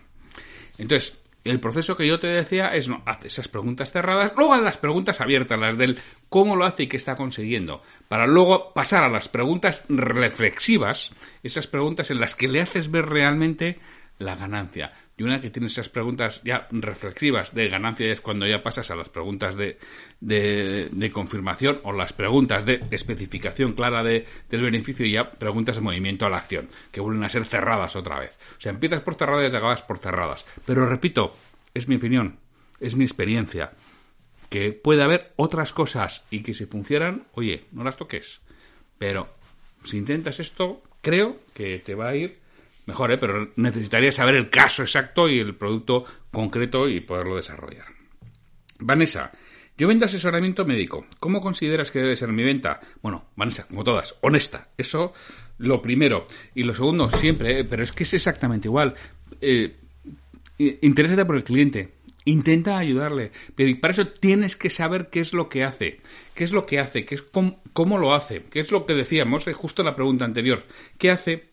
Entonces, 0.77 1.21
el 1.43 1.59
proceso 1.59 1.95
que 1.95 2.07
yo 2.07 2.19
te 2.19 2.27
decía 2.27 2.67
es, 2.67 2.87
no, 2.87 3.01
haz 3.05 3.25
esas 3.25 3.47
preguntas 3.47 3.91
cerradas, 3.91 4.33
luego 4.37 4.53
haz 4.53 4.61
las 4.61 4.77
preguntas 4.77 5.21
abiertas, 5.21 5.59
las 5.59 5.77
del 5.77 5.99
cómo 6.29 6.55
lo 6.55 6.65
hace 6.65 6.83
y 6.83 6.87
qué 6.87 6.97
está 6.97 7.15
consiguiendo, 7.15 7.81
para 8.07 8.27
luego 8.27 8.73
pasar 8.73 9.03
a 9.03 9.09
las 9.09 9.27
preguntas 9.27 9.83
reflexivas, 9.89 11.11
esas 11.41 11.67
preguntas 11.67 12.11
en 12.11 12.19
las 12.19 12.35
que 12.35 12.47
le 12.47 12.61
haces 12.61 12.91
ver 12.91 13.07
realmente 13.07 13.79
la 14.19 14.35
ganancia 14.35 14.91
y 15.17 15.23
una 15.23 15.41
que 15.41 15.49
tiene 15.49 15.67
esas 15.67 15.89
preguntas 15.89 16.41
ya 16.43 16.67
reflexivas 16.71 17.53
de 17.53 17.67
ganancia 17.69 18.11
es 18.11 18.21
cuando 18.21 18.47
ya 18.47 18.63
pasas 18.63 18.89
a 18.91 18.95
las 18.95 19.09
preguntas 19.09 19.55
de, 19.55 19.77
de, 20.19 21.11
confirmación 21.11 21.79
o 21.83 21.91
las 21.91 22.13
preguntas 22.13 22.65
de 22.65 22.83
especificación 22.91 23.73
clara 23.73 24.03
de, 24.03 24.25
del 24.49 24.61
beneficio 24.61 25.05
y 25.05 25.11
ya 25.11 25.31
preguntas 25.31 25.75
de 25.75 25.81
movimiento 25.81 26.25
a 26.25 26.29
la 26.29 26.37
acción, 26.37 26.69
que 26.91 27.01
vuelven 27.01 27.23
a 27.23 27.29
ser 27.29 27.45
cerradas 27.45 27.95
otra 27.95 28.19
vez. 28.19 28.37
O 28.57 28.61
sea, 28.61 28.71
empiezas 28.71 29.01
por 29.01 29.15
cerradas 29.15 29.53
y 29.53 29.55
acabas 29.55 29.81
por 29.81 29.99
cerradas. 29.99 30.45
Pero 30.65 30.87
repito, 30.87 31.35
es 31.73 31.87
mi 31.87 31.95
opinión, 31.95 32.37
es 32.79 32.95
mi 32.95 33.03
experiencia, 33.03 33.73
que 34.49 34.73
puede 34.73 35.03
haber 35.03 35.33
otras 35.35 35.71
cosas 35.71 36.25
y 36.29 36.41
que 36.41 36.53
si 36.53 36.65
funcionan, 36.65 37.27
oye, 37.33 37.65
no 37.71 37.83
las 37.83 37.97
toques. 37.97 38.41
Pero 38.97 39.29
si 39.83 39.97
intentas 39.97 40.39
esto, 40.39 40.81
creo 41.01 41.37
que 41.53 41.79
te 41.79 41.95
va 41.95 42.09
a 42.09 42.15
ir 42.15 42.40
mejor, 42.91 43.11
¿eh? 43.11 43.17
pero 43.17 43.51
necesitaría 43.55 44.11
saber 44.11 44.35
el 44.35 44.49
caso 44.49 44.83
exacto 44.83 45.29
y 45.29 45.39
el 45.39 45.55
producto 45.55 46.03
concreto 46.31 46.87
y 46.87 46.99
poderlo 46.99 47.37
desarrollar. 47.37 47.85
Vanessa, 48.79 49.31
yo 49.77 49.87
vendo 49.87 50.05
asesoramiento 50.05 50.65
médico. 50.65 51.05
¿Cómo 51.19 51.41
consideras 51.41 51.91
que 51.91 51.99
debe 51.99 52.15
ser 52.15 52.31
mi 52.31 52.43
venta? 52.43 52.79
Bueno, 53.01 53.25
Vanessa, 53.35 53.65
como 53.67 53.83
todas, 53.83 54.15
honesta. 54.21 54.69
Eso 54.77 55.13
lo 55.57 55.81
primero. 55.81 56.25
Y 56.53 56.63
lo 56.63 56.73
segundo, 56.73 57.09
siempre, 57.09 57.59
¿eh? 57.59 57.63
pero 57.63 57.83
es 57.83 57.91
que 57.91 58.03
es 58.03 58.13
exactamente 58.13 58.67
igual. 58.67 58.93
Eh, 59.39 59.75
interésate 60.57 61.25
por 61.25 61.35
el 61.35 61.43
cliente. 61.43 61.95
Intenta 62.25 62.77
ayudarle. 62.77 63.31
Pero 63.55 63.79
para 63.79 63.93
eso 63.93 64.07
tienes 64.07 64.55
que 64.55 64.69
saber 64.69 65.09
qué 65.09 65.19
es 65.19 65.33
lo 65.33 65.49
que 65.49 65.63
hace. 65.63 66.01
¿Qué 66.35 66.43
es 66.43 66.51
lo 66.51 66.65
que 66.65 66.79
hace? 66.79 67.03
¿Qué 67.05 67.15
es 67.15 67.23
cómo, 67.23 67.61
cómo 67.73 67.97
lo 67.97 68.13
hace? 68.13 68.43
¿Qué 68.51 68.59
es 68.59 68.71
lo 68.71 68.85
que 68.85 68.93
decíamos 68.93 69.47
eh, 69.47 69.53
justo 69.53 69.81
en 69.81 69.87
la 69.87 69.95
pregunta 69.95 70.25
anterior? 70.25 70.65
¿Qué 70.99 71.09
hace? 71.09 71.50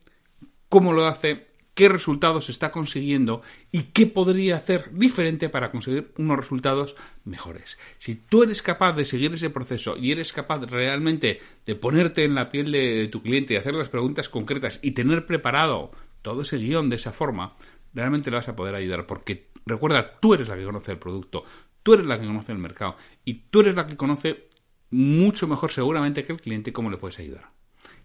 Cómo 0.69 0.93
lo 0.93 1.07
hace, 1.07 1.49
qué 1.79 1.89
resultados 1.89 2.49
está 2.49 2.73
consiguiendo 2.73 3.41
y 3.71 3.85
qué 3.93 4.07
podría 4.07 4.57
hacer 4.57 4.91
diferente 4.93 5.49
para 5.49 5.71
conseguir 5.71 6.13
unos 6.19 6.37
resultados 6.37 6.97
mejores. 7.25 7.79
Si 7.99 8.17
tú 8.17 8.43
eres 8.43 8.63
capaz 8.63 8.95
de 8.95 9.05
seguir 9.05 9.33
ese 9.33 9.51
proceso 9.51 9.97
y 9.97 10.11
eres 10.11 10.33
capaz 10.33 10.59
realmente 10.63 11.41
de 11.65 11.75
ponerte 11.77 12.25
en 12.25 12.35
la 12.35 12.49
piel 12.49 12.73
de, 12.73 13.07
tu 13.07 13.23
cliente 13.23 13.55
y 13.55 13.59
hacer 13.59 13.75
las 13.75 13.89
preguntas 13.89 14.29
concretas 14.29 14.81
y 14.83 14.91
tener 14.91 15.25
preparado 15.25 15.93
todo 16.21 16.43
ese 16.43 16.59
guion 16.59 16.89
de 16.89 16.97
esa 16.97 17.13
forma, 17.13 17.55
realmente 17.95 18.31
le 18.31 18.39
vas 18.39 18.49
a 18.49 18.57
poder 18.57 18.75
ayudar 18.75 19.07
porque 19.07 19.51
recuerda, 19.65 20.19
tú 20.19 20.35
eres 20.35 20.49
la 20.49 20.57
que 20.57 20.65
conoce 20.65 20.91
el 20.91 20.99
producto, 20.99 21.45
tú 21.85 21.95
eres 21.95 22.07
la 22.07 22.19
que 22.19 22.27
conoce 22.27 22.51
el 22.51 22.59
mercado 22.59 22.97
y 23.25 23.35
tú 23.51 23.61
eres 23.61 23.77
la 23.77 23.87
que 23.87 23.97
conoce 23.97 24.49
mucho 24.91 25.47
mejor 25.47 25.71
seguramente 25.71 26.25
que 26.25 26.33
el 26.33 26.41
cliente 26.41 26.73
cómo 26.73 26.91
le 26.91 26.97
puedes 26.97 27.21
ayudar. 27.21 27.53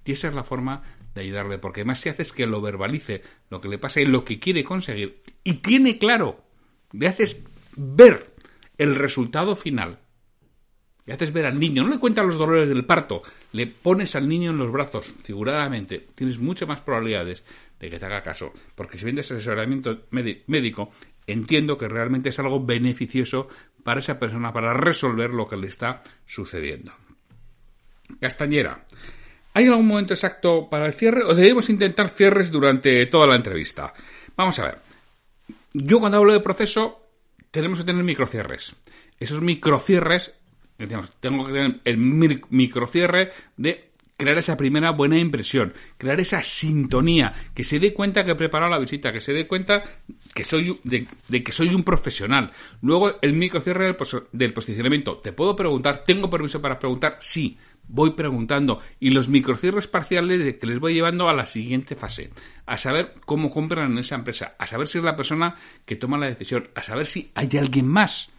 Y 0.06 0.12
esa 0.12 0.28
es 0.28 0.34
la 0.36 0.44
forma 0.44 0.84
de 1.14 1.22
ayudarle, 1.22 1.60
porque 1.60 1.86
más 1.86 2.00
si 2.00 2.10
haces 2.10 2.32
que 2.32 2.48
lo 2.48 2.62
verbalice, 2.62 3.22
lo 3.50 3.62
que 3.62 3.68
le 3.68 3.78
pasa 3.78 4.02
y 4.02 4.06
lo 4.06 4.24
que 4.26 4.40
quiere 4.40 4.64
conseguir, 4.64 5.22
y 5.44 5.56
tiene 5.56 5.98
claro, 5.98 6.44
le 6.92 7.08
haces 7.08 7.44
ver 7.76 8.34
el 8.78 8.96
resultado 8.96 9.56
final, 9.56 10.00
le 11.06 11.14
haces 11.14 11.34
ver 11.34 11.46
al 11.46 11.60
niño, 11.60 11.84
no 11.84 11.90
le 11.90 12.00
cuentas 12.00 12.26
los 12.26 12.38
dolores 12.38 12.70
del 12.70 12.86
parto, 12.86 13.22
le 13.52 13.68
pones 13.68 14.16
al 14.16 14.28
niño 14.28 14.52
en 14.52 14.58
los 14.58 14.72
brazos, 14.72 15.14
figuradamente, 15.24 16.08
tienes 16.16 16.40
muchas 16.40 16.68
más 16.68 16.82
probabilidades 16.82 17.44
de 17.80 17.90
que 17.90 18.00
te 18.00 18.06
haga 18.06 18.24
caso, 18.24 18.54
porque 18.76 18.98
si 18.98 19.06
vendes 19.06 19.32
asesoramiento 19.32 20.06
médico, 20.12 20.92
entiendo 21.28 21.78
que 21.78 21.88
realmente 21.88 22.30
es 22.30 22.40
algo 22.40 22.66
beneficioso 22.66 23.48
para 23.84 24.00
esa 24.00 24.18
persona, 24.18 24.54
para 24.54 24.74
resolver 24.74 25.32
lo 25.32 25.46
que 25.46 25.58
le 25.58 25.68
está 25.68 26.02
sucediendo. 26.26 26.94
Castañera. 28.20 28.86
¿Hay 29.54 29.68
algún 29.68 29.88
momento 29.88 30.14
exacto 30.14 30.68
para 30.70 30.88
el 30.88 30.94
cierre 30.94 31.24
o 31.24 31.36
debemos 31.36 31.70
intentar 31.70 32.10
cierres 32.10 32.52
durante 32.52 33.06
toda 33.06 33.28
la 33.28 33.36
entrevista? 33.36 33.94
Vamos 34.36 34.58
a 34.60 34.66
ver. 34.66 34.80
Yo 35.74 36.00
cuando 36.00 36.18
hablo 36.18 36.34
de 36.34 36.40
proceso 36.40 37.00
tenemos 37.52 37.80
que 37.80 37.86
tener 37.86 38.04
microcierres. 38.04 38.74
Esos 39.20 39.42
microcierres, 39.42 40.34
decimos, 40.78 41.12
tengo 41.20 41.46
que 41.46 41.54
tener 41.54 41.80
el 41.86 41.98
microcierre 42.50 43.32
de 43.56 43.92
crear 44.18 44.38
esa 44.38 44.58
primera 44.58 44.92
buena 44.92 45.20
impresión, 45.20 45.74
crear 45.98 46.20
esa 46.20 46.42
sintonía, 46.42 47.34
que 47.54 47.64
se 47.64 47.80
dé 47.80 47.94
cuenta 47.94 48.24
que 48.24 48.32
he 48.32 48.36
preparado 48.36 48.72
la 48.72 48.80
visita, 48.80 49.12
que 49.12 49.22
se 49.22 49.34
dé 49.34 49.48
cuenta 49.48 49.84
que 50.34 50.44
soy 50.44 50.80
de, 50.84 51.06
que 51.44 51.52
soy 51.52 51.74
un 51.76 51.84
profesional. 51.84 52.52
Luego 52.82 53.20
el 53.22 53.34
microcierre 53.34 53.86
del, 53.86 53.98
del 54.32 54.54
posicionamiento. 54.54 55.18
¿Te 55.18 55.34
puedo 55.34 55.56
preguntar? 55.56 56.04
¿Tengo 56.04 56.30
permiso 56.30 56.62
para 56.62 56.80
preguntar? 56.80 57.18
Sí 57.20 57.58
voy 57.88 58.12
preguntando 58.12 58.80
y 59.00 59.12
los 59.12 59.30
microcierres 59.30 59.88
parciales 59.88 60.58
que 60.58 60.68
les 60.68 60.80
voy 60.80 60.94
llevando 60.94 61.30
a 61.30 61.34
la 61.34 61.46
siguiente 61.46 61.96
fase, 61.96 62.32
a 62.66 62.78
saber 62.78 63.14
cómo 63.26 63.50
compran 63.50 63.92
en 63.92 64.00
esa 64.00 64.16
empresa, 64.16 64.56
a 64.58 64.68
saber 64.68 64.88
si 64.88 64.98
es 64.98 65.04
la 65.04 65.16
persona 65.16 65.56
que 65.86 65.96
toma 65.96 66.18
la 66.18 66.28
decisión, 66.28 66.70
a 66.76 66.84
saber 66.84 67.08
si 67.08 67.32
hay 67.36 67.50
alguien 67.58 67.88
más, 67.88 68.30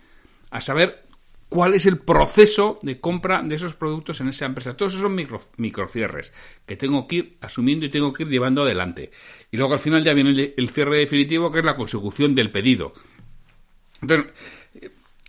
a 0.50 0.60
saber 0.60 1.04
cuál 1.48 1.74
es 1.74 1.86
el 1.86 1.98
proceso 1.98 2.80
de 2.82 2.98
compra 2.98 3.42
de 3.42 3.54
esos 3.54 3.74
productos 3.74 4.20
en 4.20 4.28
esa 4.28 4.46
empresa. 4.46 4.76
Todos 4.76 4.94
esos 4.94 5.10
micro, 5.10 5.40
microcierres 5.56 6.32
que 6.66 6.76
tengo 6.76 7.06
que 7.06 7.16
ir 7.16 7.36
asumiendo 7.40 7.86
y 7.86 7.90
tengo 7.90 8.12
que 8.12 8.24
ir 8.24 8.28
llevando 8.28 8.62
adelante. 8.62 9.12
Y 9.52 9.56
luego 9.56 9.74
al 9.74 9.78
final 9.78 10.02
ya 10.02 10.14
viene 10.14 10.54
el, 10.56 10.68
cierre 10.70 10.98
definitivo, 10.98 11.52
que 11.52 11.60
es 11.60 11.64
la 11.64 11.76
consecución 11.76 12.34
del 12.34 12.50
pedido. 12.50 12.92
Entonces, 14.02 14.32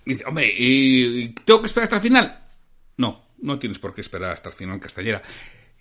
dice, 0.04 0.26
hombre, 0.26 0.52
¿y 0.58 1.30
tengo 1.30 1.62
que 1.62 1.68
esperar 1.68 1.84
hasta 1.84 1.98
el 1.98 2.02
final? 2.02 2.40
No, 2.98 3.25
no 3.42 3.60
tienes 3.60 3.80
por 3.80 3.94
qué 3.94 4.02
esperar 4.02 4.32
hasta 4.32 4.50
el 4.50 4.56
final, 4.56 4.80
Castañera. 4.80 5.22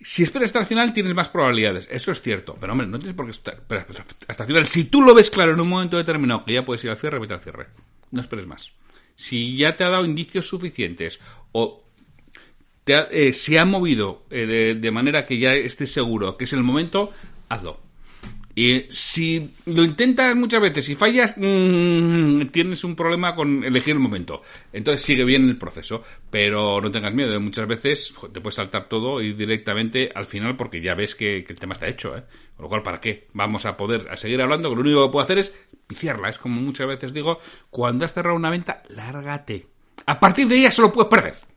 Si 0.01 0.23
esperas 0.23 0.49
hasta 0.49 0.59
el 0.59 0.65
final, 0.65 0.93
tienes 0.93 1.13
más 1.13 1.29
probabilidades. 1.29 1.87
Eso 1.89 2.11
es 2.11 2.21
cierto. 2.21 2.57
Pero, 2.59 2.73
hombre, 2.73 2.87
no 2.87 2.99
tienes 2.99 3.15
por 3.15 3.25
qué 3.25 3.31
esperar 3.31 3.87
hasta 4.27 4.43
el 4.43 4.47
final. 4.47 4.65
Si 4.67 4.85
tú 4.85 5.01
lo 5.01 5.13
ves 5.15 5.29
claro 5.29 5.53
en 5.53 5.59
un 5.59 5.69
momento 5.69 5.97
determinado 5.97 6.43
que 6.43 6.53
ya 6.53 6.65
puedes 6.65 6.83
ir 6.83 6.89
al 6.89 6.97
cierre, 6.97 7.19
vete 7.19 7.33
al 7.33 7.41
cierre. 7.41 7.67
No 8.11 8.21
esperes 8.21 8.45
más 8.45 8.71
si 9.15 9.57
ya 9.57 9.75
te 9.75 9.83
ha 9.83 9.89
dado 9.89 10.05
indicios 10.05 10.47
suficientes 10.47 11.19
o 11.51 11.83
te 12.83 13.29
eh, 13.29 13.33
se 13.33 13.57
ha 13.57 13.65
movido 13.65 14.23
eh, 14.29 14.77
de, 14.79 14.91
manera 14.91 15.25
que 15.25 15.39
ya 15.39 15.53
estés 15.53 15.91
seguro 15.91 16.37
que 16.37 16.43
es 16.43 16.53
el 16.53 16.63
momento, 16.63 17.11
hazlo. 17.49 17.79
Y 18.57 18.85
si 18.89 19.53
lo 19.65 19.83
intentas 19.83 20.33
muchas 20.33 20.61
veces 20.61 20.87
y 20.87 20.95
fallas, 20.95 21.35
mm, 21.35 22.47
tienes 22.47 22.85
un 22.85 22.95
problema 22.95 23.35
con 23.35 23.65
elegir 23.65 23.95
el 23.95 23.99
momento. 23.99 24.41
Entonces 24.71 25.05
sigue 25.05 25.25
bien 25.25 25.49
el 25.49 25.57
proceso, 25.57 26.01
pero 26.29 26.79
no 26.79 26.89
tengas 26.89 27.13
miedo. 27.13 27.37
Muchas 27.41 27.67
veces 27.67 28.13
te 28.31 28.39
puedes 28.39 28.55
saltar 28.55 28.87
todo 28.87 29.21
y 29.21 29.33
directamente 29.33 30.09
al 30.15 30.25
final 30.25 30.55
porque 30.55 30.81
ya 30.81 30.95
ves 30.95 31.15
que, 31.15 31.45
el 31.47 31.59
tema 31.59 31.73
está 31.73 31.87
hecho. 31.87 32.15
¿eh? 32.15 32.23
Con 32.55 32.63
lo 32.63 32.69
cual, 32.69 32.81
¿para 32.81 33.01
qué? 33.01 33.27
Vamos 33.33 33.65
a 33.65 33.75
poder 33.75 34.07
a 34.09 34.15
seguir 34.15 34.41
hablando, 34.41 34.69
que 34.69 34.75
lo 34.75 34.81
único 34.81 35.05
que 35.05 35.11
puedo 35.11 35.23
hacer 35.25 35.39
es 35.39 35.53
piciarla. 35.85 36.29
Es 36.29 36.39
como 36.39 36.61
muchas 36.61 36.87
veces 36.87 37.13
digo, 37.13 37.39
cuando 37.69 38.05
has 38.05 38.13
cerrado 38.13 38.37
una 38.37 38.49
venta, 38.49 38.83
lárgate. 38.87 39.67
A 40.05 40.17
partir 40.17 40.47
de 40.47 40.59
ella 40.59 40.71
solo 40.71 40.93
puedes 40.93 41.09
perder. 41.09 41.54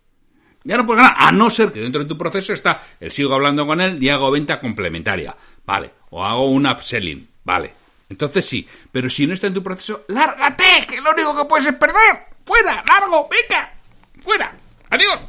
Ya 0.65 0.77
no 0.77 0.85
puedes 0.85 1.03
ganar, 1.03 1.17
a 1.19 1.33
no 1.33 1.51
ser 1.51 1.73
que 1.73 1.81
dentro 1.81 2.03
de 2.03 2.09
tu 2.09 2.19
proceso 2.19 2.53
está 2.53 2.81
el 3.01 3.11
sigo 3.11 3.35
hablando 3.35 3.67
con 3.67 3.81
él 3.81 4.03
y 4.03 4.09
hago 4.09 4.31
venta 4.31 4.61
complementaria. 4.61 5.37
Vale, 5.65 5.93
o 6.11 6.25
hago 6.25 6.51
un 6.51 6.67
upselling. 6.67 7.29
Vale, 7.45 7.73
entonces 8.09 8.45
sí, 8.45 8.67
pero 8.91 9.09
si 9.09 9.27
no 9.27 9.35
está 9.35 9.47
en 9.47 9.55
tu 9.55 9.63
proceso, 9.63 10.05
lárgate, 10.09 10.65
que 10.89 11.01
lo 11.01 11.13
único 11.13 11.37
que 11.37 11.45
puedes 11.45 11.67
es 11.67 11.75
perder. 11.75 12.27
Fuera, 12.45 12.83
largo, 12.87 13.29
venga, 13.29 13.73
fuera. 14.21 14.55
Adiós. 14.91 15.21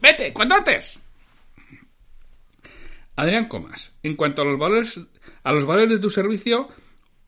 Vete, 0.00 0.32
cuanto 0.32 0.54
antes. 0.54 1.00
Adrián 3.16 3.48
Comas, 3.48 3.92
en 4.02 4.16
cuanto 4.16 4.42
a 4.42 4.44
los 4.44 4.58
valores, 4.58 5.00
a 5.42 5.52
los 5.52 5.64
valores 5.64 5.90
de 5.90 5.98
tu 5.98 6.10
servicio, 6.10 6.68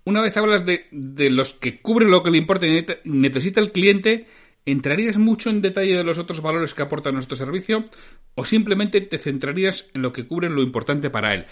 una 0.04 0.20
vez 0.20 0.36
hablas 0.36 0.66
de, 0.66 0.86
de 0.90 1.30
los 1.30 1.52
que 1.52 1.80
cubren 1.80 2.10
lo 2.10 2.22
que 2.22 2.30
le 2.30 2.38
importa 2.38 2.66
y 2.66 2.86
necesita 3.04 3.60
el 3.60 3.72
cliente, 3.72 4.26
¿entrarías 4.66 5.16
mucho 5.16 5.48
en 5.48 5.62
detalle 5.62 5.96
de 5.96 6.04
los 6.04 6.18
otros 6.18 6.42
valores 6.42 6.74
que 6.74 6.82
aporta 6.82 7.12
nuestro 7.12 7.36
servicio 7.36 7.84
o 8.34 8.44
simplemente 8.44 9.00
te 9.00 9.18
centrarías 9.18 9.88
en 9.94 10.02
lo 10.02 10.12
que 10.12 10.26
cubren 10.26 10.54
lo 10.54 10.62
importante 10.62 11.08
para 11.08 11.34
él? 11.34 11.46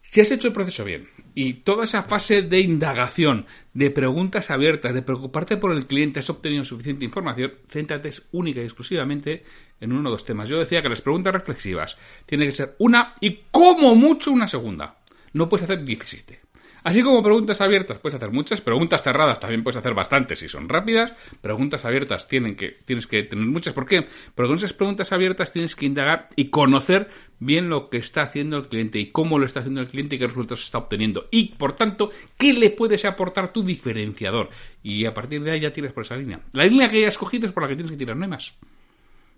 Si 0.00 0.20
has 0.20 0.30
hecho 0.30 0.48
el 0.48 0.54
proceso 0.54 0.84
bien 0.84 1.08
y 1.34 1.54
toda 1.54 1.84
esa 1.84 2.02
fase 2.02 2.42
de 2.42 2.60
indagación, 2.60 3.46
de 3.74 3.90
preguntas 3.90 4.50
abiertas, 4.50 4.94
de 4.94 5.02
preocuparte 5.02 5.56
por 5.56 5.72
el 5.72 5.86
cliente, 5.86 6.20
has 6.20 6.30
obtenido 6.30 6.64
suficiente 6.64 7.04
información, 7.04 7.52
céntrate 7.68 8.10
única 8.32 8.60
y 8.60 8.64
exclusivamente 8.64 9.42
en 9.80 9.92
uno 9.92 10.08
o 10.08 10.12
dos 10.12 10.24
temas. 10.24 10.48
Yo 10.48 10.58
decía 10.58 10.82
que 10.82 10.88
las 10.88 11.02
preguntas 11.02 11.32
reflexivas 11.32 11.96
tienen 12.26 12.48
que 12.48 12.54
ser 12.54 12.74
una 12.78 13.14
y 13.20 13.40
como 13.50 13.94
mucho 13.94 14.32
una 14.32 14.46
segunda. 14.46 14.98
No 15.32 15.48
puedes 15.48 15.64
hacer 15.64 15.84
17. 15.84 16.40
Así 16.84 17.02
como 17.02 17.22
preguntas 17.22 17.60
abiertas 17.60 17.98
puedes 17.98 18.14
hacer 18.16 18.30
muchas, 18.30 18.60
preguntas 18.60 19.02
cerradas 19.02 19.40
también 19.40 19.62
puedes 19.62 19.76
hacer 19.76 19.94
bastantes 19.94 20.38
si 20.38 20.48
son 20.48 20.68
rápidas, 20.68 21.12
preguntas 21.40 21.84
abiertas 21.84 22.28
tienen 22.28 22.56
que, 22.56 22.76
tienes 22.84 23.06
que 23.06 23.22
tener 23.22 23.46
muchas. 23.46 23.74
¿Por 23.74 23.86
qué? 23.86 24.06
Porque 24.34 24.48
con 24.48 24.56
esas 24.56 24.72
preguntas 24.72 25.12
abiertas 25.12 25.52
tienes 25.52 25.74
que 25.74 25.86
indagar 25.86 26.28
y 26.36 26.50
conocer 26.50 27.08
bien 27.40 27.68
lo 27.68 27.88
que 27.88 27.98
está 27.98 28.22
haciendo 28.22 28.56
el 28.56 28.68
cliente 28.68 28.98
y 28.98 29.06
cómo 29.06 29.38
lo 29.38 29.46
está 29.46 29.60
haciendo 29.60 29.80
el 29.80 29.88
cliente 29.88 30.16
y 30.16 30.18
qué 30.18 30.26
resultados 30.26 30.64
está 30.64 30.78
obteniendo. 30.78 31.28
Y, 31.30 31.54
por 31.54 31.74
tanto, 31.74 32.10
qué 32.36 32.52
le 32.52 32.70
puedes 32.70 33.04
aportar 33.04 33.52
tu 33.52 33.62
diferenciador. 33.62 34.50
Y 34.82 35.06
a 35.06 35.14
partir 35.14 35.42
de 35.42 35.52
ahí 35.52 35.60
ya 35.60 35.72
tiras 35.72 35.92
por 35.92 36.04
esa 36.04 36.16
línea. 36.16 36.40
La 36.52 36.64
línea 36.64 36.88
que 36.88 36.98
hayas 36.98 37.14
escogido 37.14 37.46
es 37.46 37.52
por 37.52 37.62
la 37.62 37.68
que 37.68 37.76
tienes 37.76 37.92
que 37.92 37.98
tirar, 37.98 38.16
no 38.16 38.28
más. 38.28 38.54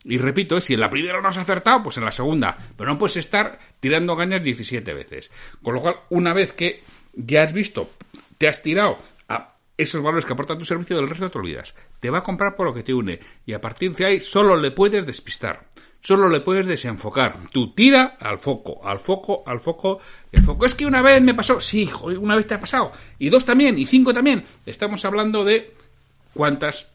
Y 0.05 0.16
repito, 0.16 0.61
si 0.61 0.74
en 0.74 0.81
la 0.81 0.88
primera 0.88 1.20
no 1.20 1.29
has 1.29 1.37
acertado, 1.37 1.83
pues 1.83 1.98
en 1.98 2.05
la 2.05 2.12
segunda. 2.12 2.57
Pero 2.76 2.90
no 2.90 2.98
puedes 2.98 3.18
estar 3.18 3.59
tirando 3.81 4.16
cañas 4.16 4.42
17 4.42 4.94
veces. 4.94 5.31
Con 5.62 5.74
lo 5.74 5.81
cual, 5.83 5.96
una 6.09 6.33
vez 6.33 6.53
que 6.53 6.83
ya 7.14 7.42
has 7.42 7.53
visto, 7.53 7.90
te 8.38 8.49
has 8.49 8.62
tirado 8.62 8.99
a 9.29 9.57
esos 9.77 10.03
valores 10.03 10.25
que 10.25 10.33
aporta 10.33 10.59
tu 10.59 10.64
servicio, 10.64 10.96
del 10.96 11.09
resto 11.09 11.31
te 11.31 11.38
olvidas. 11.38 11.75
Te 12.01 12.11
va 12.11 12.18
a 12.18 12.23
comprar 12.23 12.57
por 12.57 12.66
lo 12.66 12.75
que 12.75 12.83
te 12.83 12.94
une 12.94 13.18
y 13.46 13.53
a 13.53 13.61
partir 13.61 13.94
de 13.94 14.07
ahí 14.07 14.20
solo 14.20 14.57
le 14.57 14.70
puedes 14.70 15.07
despistar. 15.07 15.68
Solo 16.03 16.31
le 16.31 16.40
puedes 16.40 16.66
desenfocar. 16.66 17.37
Tú 17.53 17.75
tira 17.75 18.16
al 18.18 18.38
foco, 18.38 18.81
al 18.87 18.99
foco, 18.99 19.42
al 19.46 19.61
foco, 19.61 20.01
el 20.33 20.42
foco. 20.42 20.64
Es 20.64 20.75
que 20.75 20.87
una 20.87 21.03
vez 21.03 21.20
me 21.20 21.35
pasó. 21.35 21.61
Sí, 21.61 21.88
una 22.18 22.37
vez 22.37 22.46
te 22.46 22.55
ha 22.55 22.61
pasado. 22.61 22.90
Y 23.18 23.29
dos 23.29 23.44
también, 23.44 23.79
y 23.79 23.85
cinco 23.85 24.14
también. 24.14 24.42
Estamos 24.64 25.05
hablando 25.05 25.44
de 25.44 25.75
cuántas 26.33 26.90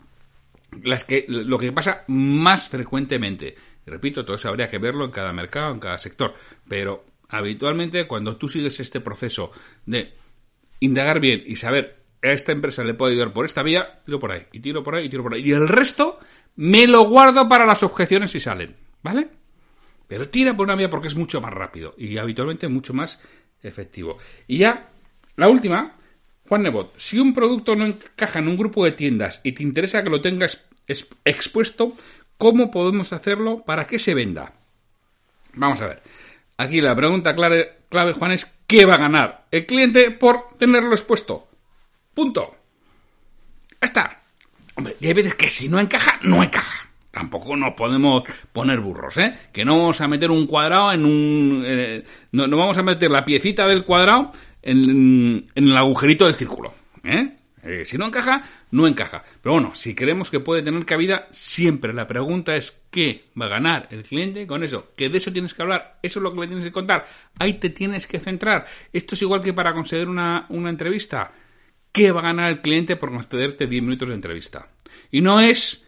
las 0.84 1.04
que 1.04 1.26
lo 1.28 1.60
que 1.60 1.72
pasa 1.72 2.04
más 2.08 2.68
frecuentemente. 2.68 3.56
Repito, 3.86 4.26
todo 4.26 4.36
eso 4.38 4.50
habría 4.50 4.70
que 4.70 4.80
verlo 4.80 5.06
en 5.06 5.12
cada 5.12 5.32
mercado, 5.32 5.72
en 5.72 5.80
cada 5.80 6.00
sector. 6.00 6.34
Pero 6.68 7.06
habitualmente 7.30 8.08
cuando 8.08 8.38
tú 8.38 8.50
sigues 8.50 8.80
este 8.80 9.00
proceso 9.00 9.52
de 9.86 10.14
indagar 10.80 11.20
bien 11.20 11.44
y 11.46 11.56
saber 11.56 12.04
a 12.24 12.32
esta 12.32 12.52
empresa 12.52 12.84
le 12.84 12.94
puedo 12.94 13.12
ayudar 13.12 13.34
por 13.34 13.46
esta 13.46 13.64
vía, 13.64 14.02
tiro 14.06 14.20
por 14.20 14.32
ahí, 14.32 14.46
y 14.52 14.60
tiro 14.60 14.84
por 14.84 14.96
ahí, 14.96 15.06
y 15.06 15.10
tiro 15.10 15.24
por 15.24 15.34
ahí. 15.34 15.42
Y 15.48 15.52
el 15.52 15.68
resto 15.68 16.20
me 16.56 16.88
lo 16.88 17.04
guardo 17.04 17.48
para 17.48 17.66
las 17.66 17.84
objeciones 17.84 18.32
si 18.32 18.40
salen, 18.40 18.76
¿vale? 19.04 19.28
Pero 20.08 20.30
tira 20.30 20.56
por 20.56 20.66
una 20.66 20.76
vía 20.76 20.90
porque 20.90 21.08
es 21.08 21.16
mucho 21.16 21.42
más 21.42 21.54
rápido 21.54 21.94
y 21.98 22.18
habitualmente 22.18 22.68
mucho 22.68 22.94
más 22.94 23.22
efectivo. 23.62 24.18
Y 24.48 24.60
ya, 24.60 24.90
la 25.36 25.50
última, 25.50 25.94
Juan 26.48 26.64
Nebot, 26.64 26.98
si 26.98 27.20
un 27.20 27.34
producto 27.34 27.76
no 27.76 27.86
encaja 27.86 28.40
en 28.40 28.48
un 28.48 28.58
grupo 28.58 28.86
de 28.86 28.92
tiendas 28.92 29.42
y 29.44 29.54
te 29.54 29.64
interesa 29.64 30.04
que 30.04 30.10
lo 30.10 30.22
tengas 30.22 30.66
expuesto, 31.24 31.94
¿cómo 32.38 32.70
podemos 32.70 33.14
hacerlo 33.14 33.64
para 33.66 33.88
que 33.88 34.00
se 34.00 34.14
venda? 34.14 34.54
Vamos 35.56 35.82
a 35.82 35.88
ver. 35.88 36.02
Aquí 36.58 36.80
la 36.82 36.96
pregunta 36.96 37.36
clave, 37.36 37.80
clave, 37.90 38.14
Juan, 38.14 38.32
es 38.32 38.46
¿qué 38.68 38.86
va 38.86 38.96
a 38.96 39.00
ganar 39.00 39.46
el 39.52 39.66
cliente 39.66 40.12
por 40.12 40.54
tenerlo 40.58 40.92
expuesto? 40.92 41.48
Punto. 42.14 42.56
Ya 43.72 43.86
está. 43.86 44.22
Hombre, 44.76 44.96
y 45.00 45.08
hay 45.08 45.14
veces 45.14 45.36
que 45.36 45.50
si 45.50 45.68
no 45.68 45.80
encaja, 45.80 46.20
no 46.24 46.44
encaja. 46.44 46.90
Tampoco 47.12 47.56
nos 47.56 47.74
podemos 47.76 48.24
poner 48.52 48.80
burros, 48.80 49.18
¿eh? 49.18 49.34
Que 49.54 49.64
no 49.64 49.78
vamos 49.78 50.02
a 50.02 50.08
meter 50.08 50.32
un 50.32 50.48
cuadrado 50.48 50.92
en 50.92 51.06
un... 51.06 51.64
Eh, 51.66 52.04
no, 52.32 52.48
vamos 52.58 52.78
a 52.78 52.84
meter 52.84 53.10
la 53.10 53.24
piecita 53.24 53.66
del 53.68 53.86
cuadrado 53.86 54.32
en, 54.62 55.46
en 55.56 55.64
el 55.64 55.78
agujerito 55.78 56.26
del 56.26 56.36
círculo, 56.36 56.74
¿eh? 57.04 57.38
Eh, 57.66 57.84
si 57.84 57.98
no 57.98 58.06
encaja, 58.06 58.44
no 58.70 58.86
encaja. 58.86 59.24
Pero 59.42 59.54
bueno, 59.54 59.74
si 59.74 59.96
creemos 59.96 60.30
que 60.30 60.40
puede 60.40 60.62
tener 60.62 60.86
cabida, 60.86 61.28
siempre 61.32 61.94
la 61.94 62.06
pregunta 62.06 62.56
es 62.56 62.80
¿qué 62.92 63.26
va 63.40 63.48
a 63.48 63.50
ganar 63.50 63.88
el 63.90 64.04
cliente 64.04 64.46
con 64.46 64.64
eso? 64.64 64.90
Que 64.96 65.10
de 65.10 65.18
eso 65.18 65.34
tienes 65.34 65.56
que 65.56 65.64
hablar, 65.64 65.98
eso 66.04 66.20
es 66.20 66.24
lo 66.24 66.32
que 66.32 66.42
le 66.42 66.48
tienes 66.48 66.64
que 66.64 66.72
contar. 66.72 67.08
Ahí 67.40 67.56
te 67.56 67.72
tienes 67.72 68.06
que 68.06 68.20
centrar. 68.20 68.68
Esto 68.94 69.16
es 69.16 69.22
igual 69.24 69.42
que 69.42 69.54
para 69.54 69.74
conseguir 69.74 70.08
una, 70.08 70.48
entrevista. 70.50 71.32
¿Qué 71.92 72.12
va 72.12 72.20
a 72.20 72.24
ganar 72.24 72.52
el 72.52 72.62
cliente 72.62 72.98
por 72.98 73.12
concederte 73.12 73.66
10 73.66 73.82
minutos 73.82 74.10
de 74.10 74.16
entrevista? 74.16 74.68
Y 75.10 75.22
no 75.22 75.40
es 75.40 75.82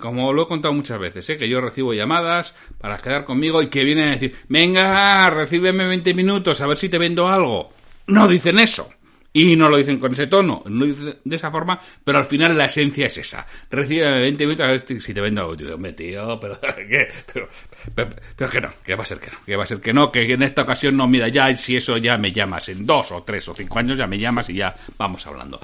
como 0.00 0.32
lo 0.32 0.44
he 0.44 0.46
contado 0.46 0.74
muchas 0.74 0.98
veces, 0.98 1.28
¿eh? 1.28 1.36
que 1.36 1.48
yo 1.48 1.60
recibo 1.60 1.92
llamadas 1.92 2.56
para 2.78 2.96
quedar 2.98 3.26
conmigo 3.26 3.60
y 3.60 3.68
que 3.68 3.84
vienen 3.84 4.08
a 4.08 4.12
decir, 4.12 4.34
venga, 4.48 5.28
recíbeme 5.28 5.86
20 5.86 6.14
minutos 6.14 6.60
a 6.62 6.66
ver 6.66 6.78
si 6.78 6.88
te 6.88 6.96
vendo 6.96 7.28
algo. 7.28 7.70
No 8.06 8.26
dicen 8.26 8.58
eso. 8.58 8.90
Y 9.32 9.54
no 9.54 9.68
lo 9.68 9.76
dicen 9.76 9.98
con 9.98 10.12
ese 10.12 10.26
tono, 10.26 10.62
no 10.66 10.84
dicen 10.84 11.18
de 11.24 11.36
esa 11.36 11.52
forma, 11.52 11.78
pero 12.02 12.18
al 12.18 12.24
final 12.24 12.58
la 12.58 12.64
esencia 12.64 13.06
es 13.06 13.18
esa. 13.18 13.46
Recibe 13.70 14.22
20 14.22 14.44
minutos 14.44 14.66
a 14.66 14.70
ver 14.70 15.00
si 15.00 15.14
te 15.14 15.20
vendo 15.20 15.42
algo. 15.42 15.56
Tío, 15.56 15.78
tío, 15.94 16.40
pero, 16.40 16.58
¿qué? 16.88 17.08
Pero, 17.32 17.48
pero, 17.94 18.50
que 18.50 18.60
no, 18.60 18.70
que 18.84 18.94
va 18.96 19.04
a 19.04 19.06
ser 19.06 19.20
que 19.20 19.30
no, 19.30 19.38
que 19.46 19.56
va 19.56 19.62
a 19.62 19.66
ser 19.66 19.80
que 19.80 19.92
no, 19.92 20.10
que 20.10 20.32
en 20.32 20.42
esta 20.42 20.62
ocasión 20.62 20.96
no, 20.96 21.06
mira, 21.06 21.28
ya 21.28 21.56
si 21.56 21.76
eso 21.76 21.96
ya 21.96 22.18
me 22.18 22.32
llamas 22.32 22.68
en 22.70 22.84
dos 22.84 23.12
o 23.12 23.22
tres 23.22 23.48
o 23.48 23.54
cinco 23.54 23.78
años, 23.78 23.98
ya 23.98 24.08
me 24.08 24.18
llamas 24.18 24.50
y 24.50 24.54
ya 24.54 24.74
vamos 24.98 25.24
hablando. 25.28 25.60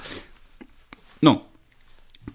No, 1.19 1.47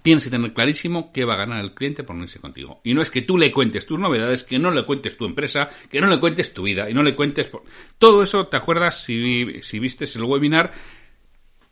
tienes 0.02 0.24
que 0.24 0.30
tener 0.30 0.52
clarísimo 0.52 1.12
qué 1.12 1.24
va 1.24 1.34
a 1.34 1.38
ganar 1.38 1.64
el 1.64 1.72
cliente 1.72 2.02
por 2.02 2.16
unirse 2.16 2.40
contigo. 2.40 2.80
Y 2.84 2.94
no 2.94 3.02
es 3.02 3.10
que 3.10 3.22
tú 3.22 3.38
le 3.38 3.52
cuentes 3.52 3.86
tus 3.86 3.98
novedades, 3.98 4.44
que 4.44 4.58
no 4.58 4.70
le 4.70 4.84
cuentes 4.84 5.16
tu 5.16 5.24
empresa, 5.24 5.68
que 5.90 6.00
no 6.00 6.08
le 6.08 6.20
cuentes 6.20 6.52
tu 6.52 6.64
vida 6.64 6.90
y 6.90 6.94
no 6.94 7.02
le 7.02 7.14
cuentes... 7.14 7.50
Todo 7.98 8.22
eso, 8.22 8.46
¿te 8.48 8.56
acuerdas 8.56 9.02
si, 9.02 9.62
si 9.62 9.78
vistes 9.78 10.16
el 10.16 10.24
webinar? 10.24 10.72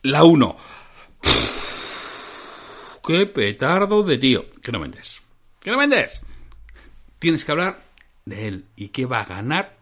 La 0.03 0.25
1. 0.25 0.57
¡Qué 3.07 3.27
petardo 3.27 4.03
de 4.03 4.17
tío! 4.17 4.47
Que 4.63 4.73
no 4.73 4.81
vendes. 4.81 5.21
Que 5.61 5.71
no 5.71 5.77
vendes. 5.77 6.23
Tienes 7.19 7.45
que 7.45 7.53
hablar 7.53 7.83
de 8.25 8.49
él 8.49 8.65
y 8.77 8.89
qué 8.89 9.05
va 9.05 9.21
a 9.21 9.27
ganar 9.27 9.77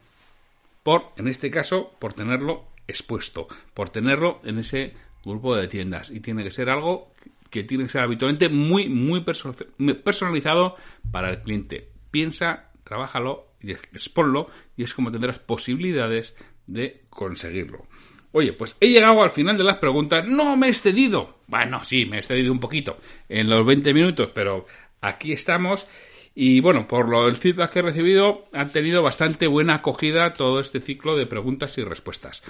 por, 0.83 1.13
en 1.19 1.29
este 1.29 1.53
caso, 1.53 1.93
por 2.01 2.15
tenerlo 2.15 2.65
expuesto, 2.89 3.47
por 3.75 3.91
tenerlo 3.91 4.41
en 4.43 4.59
ese 4.59 4.95
grupo 5.25 5.55
de 5.55 5.69
tiendas. 5.69 6.11
Y 6.11 6.19
tiene 6.19 6.43
que 6.43 6.51
ser 6.51 6.69
algo 6.69 7.13
que 7.49 7.63
tiene 7.63 7.85
que 7.85 7.91
ser 7.91 8.01
habitualmente 8.01 8.49
muy, 8.49 8.89
muy 8.89 9.23
personalizado 9.23 10.75
para 11.13 11.31
el 11.31 11.43
cliente. 11.43 11.93
Piensa, 12.11 12.73
trabájalo 12.83 13.53
y 13.61 13.71
exponlo 13.71 14.49
y 14.77 14.83
es 14.83 14.95
como 14.95 15.13
tendrás 15.13 15.39
posibilidades 15.39 16.35
de 16.67 17.05
conseguirlo. 17.09 17.87
Oye, 18.33 18.53
pues 18.53 18.77
he 18.81 18.89
llegado 18.89 19.23
al 19.23 19.31
final 19.31 19.57
de 19.57 19.65
las 19.65 19.79
preguntas. 19.79 20.27
No 20.27 20.57
me 20.57 20.67
he 20.67 20.71
excedido. 20.71 21.39
Bueno, 21.47 21.85
sí, 21.85 22.05
me 22.05 22.17
he 22.17 22.21
excedido 22.21 22.53
un 22.53 22.61
poquito 22.61 22.99
en 23.29 23.49
los 23.49 23.65
20 23.65 23.95
minutos, 23.95 24.31
pero 24.35 24.67
aquí 25.01 25.33
estamos. 25.33 25.87
Y 26.35 26.61
bueno, 26.61 26.87
por 26.87 27.09
lo 27.09 27.27
el 27.27 27.37
feedback 27.37 27.73
que 27.73 27.79
he 27.81 27.83
recibido, 27.83 28.45
han 28.53 28.71
tenido 28.71 29.03
bastante 29.03 29.47
buena 29.47 29.77
acogida 29.77 30.35
todo 30.35 30.61
este 30.61 30.81
ciclo 30.81 31.17
de 31.17 31.27
preguntas 31.27 31.77
y 31.79 31.85
respuestas. 31.85 32.43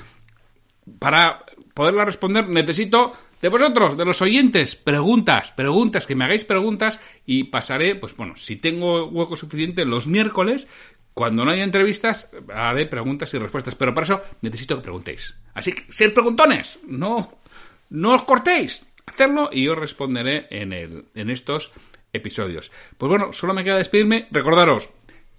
Para 0.98 1.44
poderla 1.74 2.04
responder, 2.04 2.48
necesito 2.48 3.12
de 3.40 3.48
vosotros, 3.48 3.96
de 3.96 4.04
los 4.04 4.20
oyentes, 4.20 4.74
preguntas, 4.74 5.52
preguntas, 5.52 6.06
que 6.06 6.16
me 6.16 6.24
hagáis 6.24 6.44
preguntas 6.44 7.00
y 7.24 7.44
pasaré, 7.44 7.94
pues 7.94 8.16
bueno, 8.16 8.34
si 8.36 8.56
tengo 8.56 9.06
hueco 9.06 9.36
suficiente 9.36 9.84
los 9.84 10.08
miércoles, 10.08 10.66
cuando 11.18 11.44
no 11.44 11.50
haya 11.50 11.64
entrevistas, 11.64 12.30
haré 12.54 12.86
preguntas 12.86 13.34
y 13.34 13.38
respuestas, 13.38 13.74
pero 13.74 13.92
para 13.92 14.04
eso 14.04 14.20
necesito 14.40 14.76
que 14.76 14.82
preguntéis. 14.82 15.34
Así 15.52 15.72
que, 15.72 15.92
ser 15.92 16.14
preguntones, 16.14 16.78
no, 16.86 17.40
no 17.90 18.14
os 18.14 18.22
cortéis, 18.22 18.86
hacerlo 19.04 19.50
y 19.50 19.64
yo 19.64 19.74
responderé 19.74 20.46
en, 20.48 20.72
el, 20.72 21.06
en 21.16 21.30
estos 21.30 21.72
episodios. 22.12 22.70
Pues 22.96 23.10
bueno, 23.10 23.32
solo 23.32 23.52
me 23.52 23.64
queda 23.64 23.78
despedirme. 23.78 24.28
Recordaros, 24.30 24.90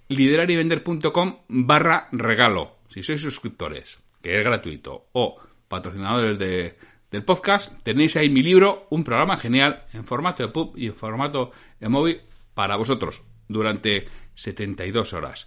liderarivender.com 0.08 1.38
barra 1.48 2.08
regalo, 2.12 2.76
si 2.90 3.02
sois 3.02 3.22
suscriptores, 3.22 4.00
que 4.20 4.36
es 4.36 4.44
gratuito, 4.44 5.06
o 5.12 5.40
patrocinadores 5.66 6.38
de, 6.38 6.76
del 7.10 7.24
podcast, 7.24 7.72
tenéis 7.82 8.18
ahí 8.18 8.28
mi 8.28 8.42
libro, 8.42 8.86
un 8.90 9.02
programa 9.02 9.38
genial 9.38 9.86
en 9.94 10.04
formato 10.04 10.42
de 10.42 10.52
pub 10.52 10.76
y 10.76 10.88
en 10.88 10.94
formato 10.94 11.52
de 11.80 11.88
móvil 11.88 12.20
para 12.52 12.76
vosotros 12.76 13.22
durante 13.50 14.06
72 14.34 15.12
horas, 15.12 15.46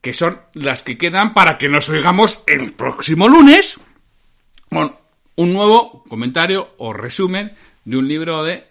que 0.00 0.14
son 0.14 0.40
las 0.54 0.82
que 0.82 0.98
quedan 0.98 1.34
para 1.34 1.58
que 1.58 1.68
nos 1.68 1.88
oigamos 1.88 2.44
el 2.46 2.72
próximo 2.72 3.28
lunes 3.28 3.80
con 4.68 4.94
un 5.36 5.52
nuevo 5.52 6.04
comentario 6.08 6.74
o 6.78 6.92
resumen 6.92 7.52
de 7.84 7.96
un 7.96 8.06
libro 8.06 8.44
de 8.44 8.64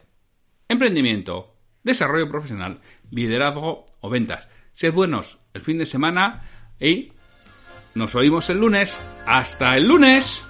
emprendimiento, 0.70 1.56
desarrollo 1.84 2.30
profesional, 2.30 2.80
liderazgo 3.10 3.86
o 4.02 4.10
ventas. 4.10 4.48
Sed 4.76 4.94
buenos 4.94 5.40
el 5.54 5.62
fin 5.62 5.80
de 5.80 5.86
semana 5.86 6.44
y 6.80 7.14
nos 7.96 8.14
oímos 8.16 8.50
el 8.50 8.60
lunes. 8.60 8.98
Hasta 9.26 9.76
el 9.76 9.86
lunes. 9.86 10.44